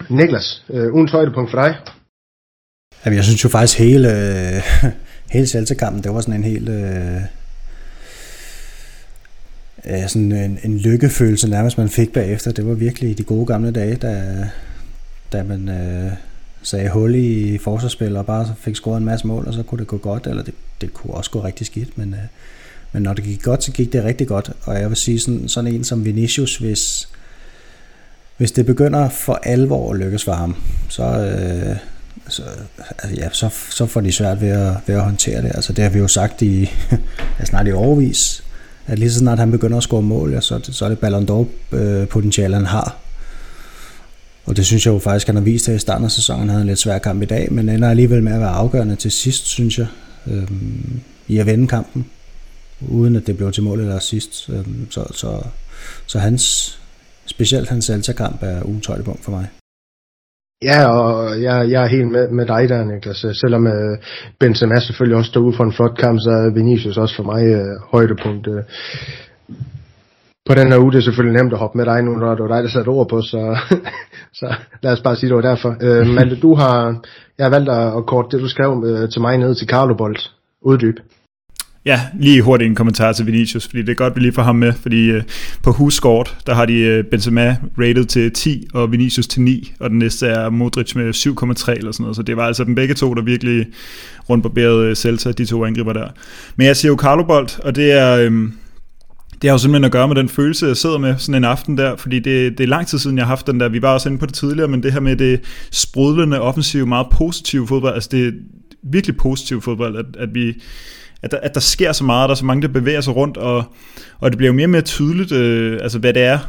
[0.10, 1.76] Niklas, øh, ugens højdepunkt for dig?
[3.06, 4.62] Jamen, jeg synes jo faktisk hele, øh,
[5.34, 6.70] hele Celta-kampen, det var sådan en helt...
[6.70, 7.22] Øh,
[9.86, 12.52] øh, sådan en, en lykkefølelse nærmest, man fik bagefter.
[12.52, 14.46] Det var virkelig de gode gamle dage, da,
[15.32, 16.12] da man øh,
[16.62, 19.88] sagde hul i forsvarsspil og bare fik scoret en masse mål, og så kunne det
[19.88, 22.20] gå godt, eller det, det kunne også gå rigtig skidt, men, øh,
[22.92, 24.52] men når det gik godt, så gik det rigtig godt.
[24.64, 27.10] Og jeg vil sige, sådan, sådan en som Vinicius, hvis,
[28.38, 30.56] hvis det begynder for alvor at lykkes for ham,
[30.90, 31.78] så, øh,
[32.28, 32.44] så,
[32.90, 35.52] altså, ja, så, så får de svært ved at, ved at håndtere det.
[35.56, 36.72] Altså, det har vi jo sagt i
[37.40, 38.44] ja, snart i overvis,
[38.88, 41.24] at lige så snart han begynder at score mål, ja, så, så er det Ballon
[41.30, 42.98] d'Or-potentiale, øh, han har.
[44.46, 46.40] Og det synes jeg jo faktisk, han har vist her i starten af sæsonen.
[46.40, 48.96] Han havde en lidt svær kamp i dag, men ender alligevel med at være afgørende
[48.96, 49.88] til sidst, synes jeg,
[50.28, 52.06] øhm, i at vende kampen,
[52.82, 54.50] uden at det blev til mål eller sidst.
[54.50, 55.42] Øhm, så, så,
[56.06, 56.78] så hans,
[57.26, 59.48] specielt hans Celta-kamp er ugens højdepunkt for mig.
[60.64, 63.26] Ja, og jeg, jeg er helt med, med dig der, Niklas.
[63.26, 63.98] Øh, selvom øh,
[64.40, 67.44] Benzema selvfølgelig også står ud for en flot kamp, så er Vinicius også for mig
[67.46, 68.48] øh, højdepunkt.
[68.48, 68.64] Øh.
[70.46, 72.44] på den her uge, det er selvfølgelig nemt at hoppe med dig nu, når det
[72.44, 73.58] var dig, der satte ord på, så,
[74.40, 75.76] så lad os bare sige, det var derfor.
[75.82, 76.76] Øh, Malte, du har,
[77.38, 80.32] jeg har valgt at kort det, du skrev øh, til mig ned til Carlo Bolt.
[80.62, 80.98] Uddyb.
[81.86, 84.56] Ja, lige hurtigt en kommentar til Vinicius, fordi det er godt, vi lige får ham
[84.56, 85.24] med, fordi øh,
[85.64, 89.90] på Huskort, der har de øh, Benzema rated til 10, og Vinicius til 9, og
[89.90, 92.94] den næste er Modric med 7,3 eller sådan noget, så det var altså dem begge
[92.94, 93.68] to, der virkelig
[94.30, 96.08] rundbarberede øh, Celta, de to angriber der.
[96.56, 98.18] Men jeg siger jo Carlo Bolt, og det er...
[98.18, 98.50] Øh,
[99.42, 101.78] det har jo simpelthen at gøre med den følelse, jeg sidder med sådan en aften
[101.78, 103.94] der, fordi det, det er lang tid siden, jeg har haft den der, vi var
[103.94, 105.40] også inde på det tidligere, men det her med det
[105.72, 108.32] sprudlende, offensive, meget positive fodbold, altså det er
[108.84, 110.54] virkelig positiv fodbold, at, at vi
[111.24, 113.38] at der, at der sker så meget, der er så mange, der bevæger sig rundt,
[113.38, 113.64] og,
[114.20, 116.40] og det bliver jo mere og mere tydeligt, øh, altså hvad det er,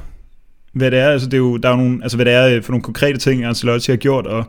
[0.73, 2.49] hvad det er, altså det er jo, der er jo nogle, altså hvad det er
[2.49, 4.45] øh, for nogle konkrete ting, Ancelotti har gjort, og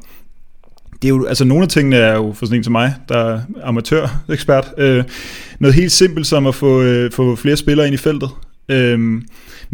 [1.02, 3.18] det er jo, altså nogle af tingene er jo for sådan en som mig, der
[3.18, 5.04] er amatør-ekspert, øh,
[5.60, 8.30] noget helt simpelt som at få, øh, få flere spillere ind i feltet.
[8.70, 9.22] øh,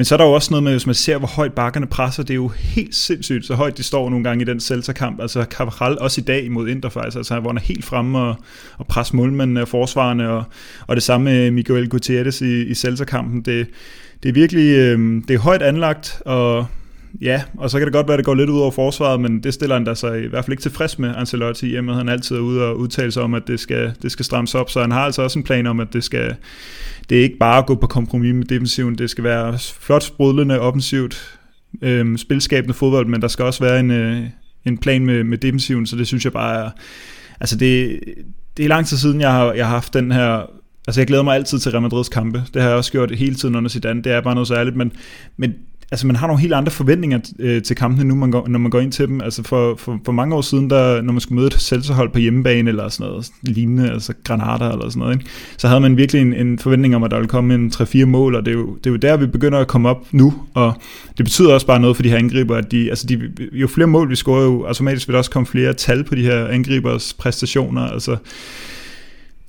[0.02, 2.24] men så er der jo også noget med, hvis man ser, hvor højt bakkerne presser,
[2.24, 5.22] det er jo helt sindssygt, så højt de står nogle gange i den Celta-kamp.
[5.22, 8.36] Altså Cavaral også i dag mod Inter faktisk, altså hvor han er helt fremme og,
[8.78, 10.44] og presser målmændene og øh, forsvarerne, og,
[10.88, 13.42] og det samme med Miguel Gutierrez i, i Celta-kampen.
[13.42, 13.68] Det,
[14.24, 16.68] det er virkelig øh, det er højt anlagt, og
[17.22, 19.44] ja, og så kan det godt være, at det går lidt ud over forsvaret, men
[19.44, 22.10] det stiller han da sig i hvert fald ikke tilfreds med, Ancelotti, i at han
[22.10, 24.82] altid er ude og udtale sig om, at det skal, det skal strammes op, så
[24.82, 26.36] han har altså også en plan om, at det skal,
[27.10, 30.60] det er ikke bare at gå på kompromis med defensiven, det skal være flot sprudlende,
[30.60, 31.40] offensivt,
[31.82, 34.22] øh, spilskabende fodbold, men der skal også være en, øh,
[34.66, 36.70] en plan med, med defensiven, så det synes jeg bare er,
[37.40, 38.00] altså det,
[38.58, 40.46] det er lang tid siden, jeg har, jeg har haft den her
[40.88, 42.44] Altså jeg glæder mig altid til Real Madrids kampe.
[42.54, 44.02] Det har jeg også gjort hele tiden under Zidane.
[44.02, 44.92] Det er bare noget særligt, men,
[45.38, 45.54] men
[45.92, 48.72] altså man har nogle helt andre forventninger øh, til kampene nu, man går, når man
[48.72, 49.22] går ind til dem.
[49.22, 52.20] Altså for, for, for mange år siden, der, når man skulle møde et selvsehold på
[52.20, 55.26] hjemmebane eller sådan noget lignende, altså granater eller sådan noget, ikke?
[55.58, 58.36] så havde man virkelig en, en forventning om, at der ville komme en 3-4 mål,
[58.36, 60.74] og det er, jo, det er jo der, vi begynder at komme op nu, og
[61.18, 63.88] det betyder også bare noget for de her angriber, at de, altså de, jo flere
[63.88, 67.14] mål vi scorer, jo automatisk vil der også komme flere tal på de her angribers
[67.14, 68.18] præstationer, altså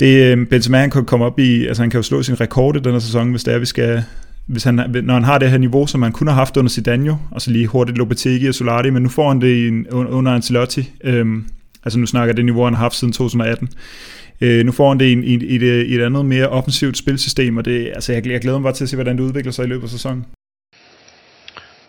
[0.01, 2.77] det, øh, Benzema han kan komme op i, altså han kan jo slå sin rekord
[2.77, 4.05] i denne sæson, hvis det er, vi skal,
[4.47, 7.19] hvis han, når han har det her niveau, som han kunne have haft under Zidane,
[7.31, 10.33] og så lige hurtigt Lopetegi og Solari, men nu får han det i en, under
[10.33, 10.91] Ancelotti.
[11.05, 11.47] Øhm,
[11.85, 13.69] altså nu snakker det niveau, han har haft siden 2018.
[14.41, 17.57] Øh, nu får han det i, i, i, et, i et andet mere offensivt spilsystem,
[17.57, 19.65] og det, altså jeg, jeg glæder mig bare til at se, hvordan det udvikler sig
[19.65, 20.25] i løbet af sæsonen.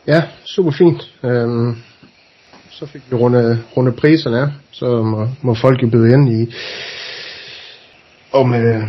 [0.07, 1.01] Ja, super fint.
[1.23, 1.75] Øhm,
[2.69, 6.53] så fik vi runde, runde priserne så må, må folk jo byde ind i,
[8.31, 8.83] om, øh,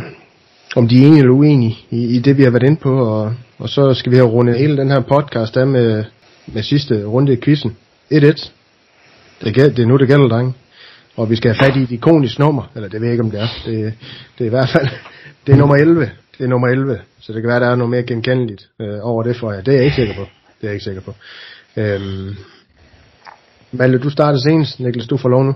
[0.75, 3.33] om de er enige eller uenige i, i det, vi har været inde på, og,
[3.57, 6.03] og så skal vi have rundet hele den her podcast af med,
[6.47, 7.77] med sidste runde i quizzen.
[8.13, 8.49] 1-1.
[9.43, 10.53] Det, det er nu, det gælder, drenge.
[11.15, 13.31] Og vi skal have fat i et ikonisk nummer, eller det ved jeg ikke, om
[13.31, 13.47] det er.
[13.65, 13.93] Det,
[14.37, 14.87] det er i hvert fald,
[15.47, 16.09] det er nummer 11.
[16.37, 19.23] Det er nummer 11, så det kan være, der er noget mere genkendeligt øh, over
[19.23, 19.61] det for jer.
[19.61, 20.21] Det er jeg ikke sikker på.
[20.61, 21.13] Det er jeg ikke sikker på.
[21.77, 22.35] Øhm,
[23.71, 24.79] Malte, du starter senest.
[24.79, 25.53] Niklas, du får lov nu.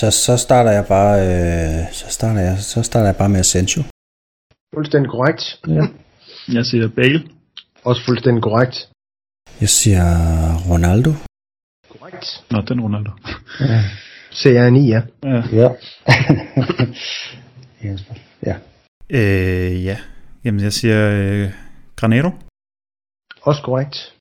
[0.00, 3.82] Så, så starter jeg bare, øh, så starter jeg, så starter jeg bare med Asensio.
[4.74, 5.42] Fuldstændig korrekt.
[5.68, 5.84] Ja.
[6.56, 7.20] Jeg siger Bale.
[7.84, 8.76] Også fuldstændig korrekt.
[9.60, 10.04] Jeg siger
[10.70, 11.10] Ronaldo.
[11.88, 12.44] Korrekt.
[12.50, 13.10] Nå, den Ronaldo.
[13.60, 13.80] Ja.
[14.40, 15.00] CR9, ja.
[15.22, 15.42] Ja.
[15.60, 15.68] Ja.
[18.48, 18.56] ja.
[19.10, 19.96] Øh, ja.
[20.44, 21.52] Jamen, jeg siger øh,
[21.96, 22.30] Granero.
[23.42, 24.14] Også korrekt.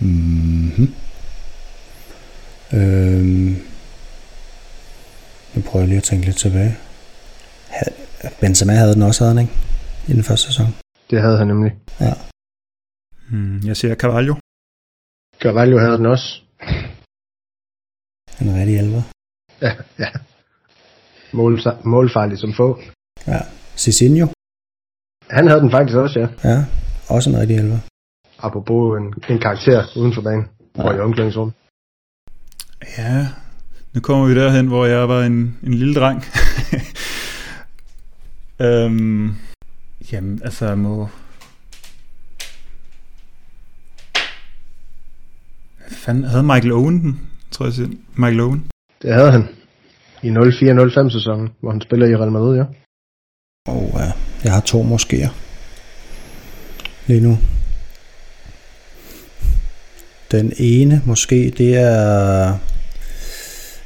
[0.00, 0.94] Mm-hmm.
[2.72, 3.75] Øhm.
[5.56, 6.72] Nu prøver jeg lige at tænke lidt tilbage.
[8.40, 9.54] Benzema havde den også, havde han ikke?
[10.08, 10.66] I den første sæson.
[11.10, 11.72] Det havde han nemlig.
[12.00, 12.12] Ja.
[13.30, 14.34] Hmm, jeg siger Carvalho.
[15.42, 16.28] Carvalho havde den også.
[18.40, 19.02] En rigtig elver.
[19.64, 20.10] Ja, ja.
[21.32, 22.68] Mål, målfarlig som få.
[23.26, 23.40] Ja.
[23.76, 24.26] Cicinho.
[25.30, 26.28] Han havde den faktisk også, ja.
[26.50, 26.58] Ja,
[27.08, 27.80] også en rigtig elver.
[28.38, 30.46] Apropos en, en karakter uden for banen.
[30.76, 30.82] Ja.
[30.82, 31.52] Og i omklædningsrum.
[32.98, 33.28] Ja,
[33.96, 36.24] nu kommer vi derhen, hvor jeg var en, en lille dreng.
[38.66, 39.34] øhm,
[40.12, 41.08] jamen, altså, jeg må...
[45.78, 47.20] Hvad fanden, havde Michael Owen den?
[47.50, 47.88] Tror jeg, siger.
[48.14, 48.66] Michael Owen.
[49.02, 49.48] Det havde han.
[50.22, 52.64] I 04-05 sæsonen, hvor han spiller i Real Madrid, ja.
[53.66, 54.12] Og ja,
[54.44, 55.30] jeg har to moskéer.
[57.06, 57.38] Lige nu.
[60.30, 62.58] Den ene måske, det er...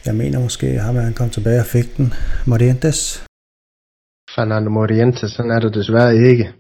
[0.07, 2.13] Jeg mener måske, ham han kom tilbage og fik den.
[2.47, 3.25] Morientes.
[4.35, 6.53] Fernando Morientes, sådan er det desværre ikke.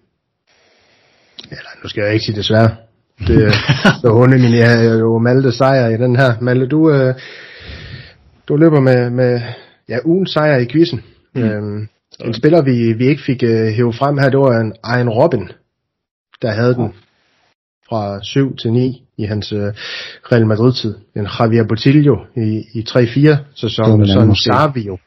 [1.51, 2.76] Eller, nu skal jeg ikke sige desværre.
[3.18, 3.55] Det,
[4.01, 6.41] så underminerer jo Malte sejr i den her.
[6.41, 7.14] Malte, du, øh,
[8.49, 9.41] du løber med, med
[9.88, 11.01] ja, ugen sejr i quizzen.
[11.34, 11.43] Mm.
[11.43, 11.88] Øhm,
[12.20, 15.49] en spiller, vi, vi ikke fik øh, hævet frem her, det var en Iron Robin,
[16.43, 16.93] der havde den
[17.91, 19.72] fra 7 til 9 i hans øh,
[20.32, 20.95] Real Madrid-tid.
[21.16, 24.99] En Javier Botillo i, i 3-4 sæsonen, og så en Savio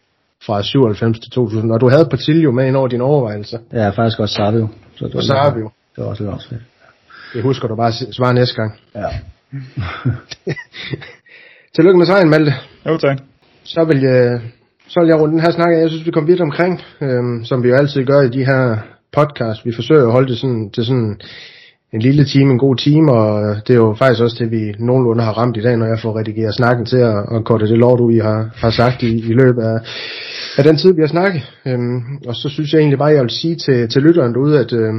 [0.46, 1.72] fra 97 til 2000.
[1.72, 3.60] Og du havde Botillo med ind over dine overvejelser.
[3.74, 4.68] Ja, faktisk også Savio.
[4.96, 5.70] Så det var Savio.
[5.96, 6.56] Det var også lidt også
[7.34, 8.72] Det husker du bare svare næste gang.
[8.96, 9.10] Ja.
[11.76, 12.54] Tillykke med sejren, Malte.
[12.86, 13.18] Jo, tak.
[13.64, 14.42] Så vil jeg,
[14.88, 15.72] så vil jeg runde den her snak.
[15.72, 18.78] Jeg synes, vi kommer vidt omkring, øhm, som vi jo altid gør i de her
[19.14, 19.66] podcast.
[19.66, 21.20] Vi forsøger at holde det sådan, til sådan
[21.94, 25.24] en lille time, en god time, og det er jo faktisk også det, vi nogenlunde
[25.24, 28.00] har ramt i dag, når jeg får redigeret snakken til at, at korte det lort
[28.00, 29.78] ud, I har, har sagt i, i løbet af,
[30.58, 31.42] af den tid, vi har snakket.
[31.66, 34.74] Øhm, og så synes jeg egentlig bare, jeg vil sige til, til lytteren derude, at
[34.74, 34.94] øh,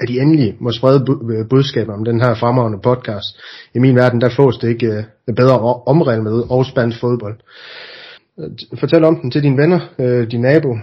[0.00, 3.40] at I endelig må sprede øh, budskaber om den her fremragende podcast.
[3.74, 4.86] I min verden, der fås det ikke
[5.28, 7.36] øh, bedre omregnet med og spansk fodbold.
[8.40, 10.76] Øh, fortæl om den til dine venner, øh, din nabo,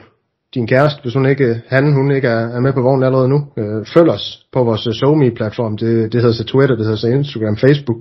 [0.53, 3.39] din kæreste, hvis hun ikke, han, hun ikke er, er med på vognen allerede nu.
[3.57, 7.07] øh, følg os på vores øh, SoMe-platform, det, det hedder så Twitter, det hedder så
[7.07, 7.97] Instagram, Facebook.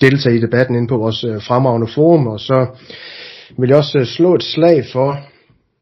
[0.00, 2.66] Deltag i debatten ind på vores øh, fremragende forum, og så
[3.58, 5.18] vil jeg også øh, slå et slag for,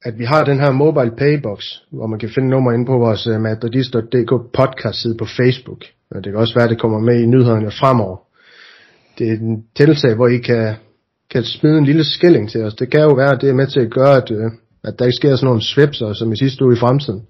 [0.04, 3.26] at vi har den her mobile paybox, hvor man kan finde nummer ind på vores
[3.26, 5.82] øh, madridist.dk podcast side på Facebook.
[6.10, 8.16] Og det kan også være, at det kommer med i nyhederne fremover.
[9.18, 10.74] Det er en tiltag, hvor I kan,
[11.30, 12.74] kan smide en lille skilling til os.
[12.74, 14.50] Det kan jo være, at det er med til at gøre, at, øh,
[14.84, 17.22] at der ikke sker sådan nogle svipser, som i sidste uge i fremtiden.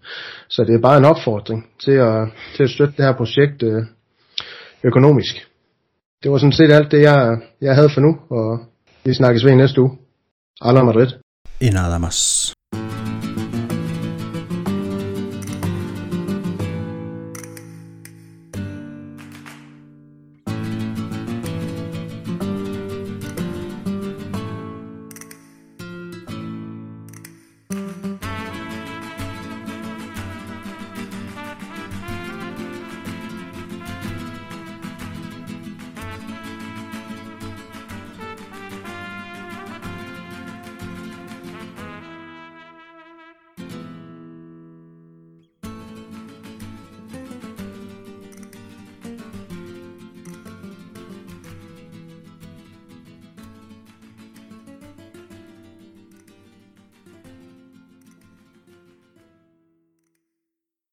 [0.49, 3.83] Så det er bare en opfordring til at, til at støtte det her projekt øh,
[4.85, 5.35] økonomisk.
[6.23, 8.61] Det var sådan set alt det, jeg, jeg havde for nu, og
[9.05, 9.99] vi snakkes ved næste uge.
[10.61, 11.09] Alla Madrid.
[11.61, 12.42] Y nada más.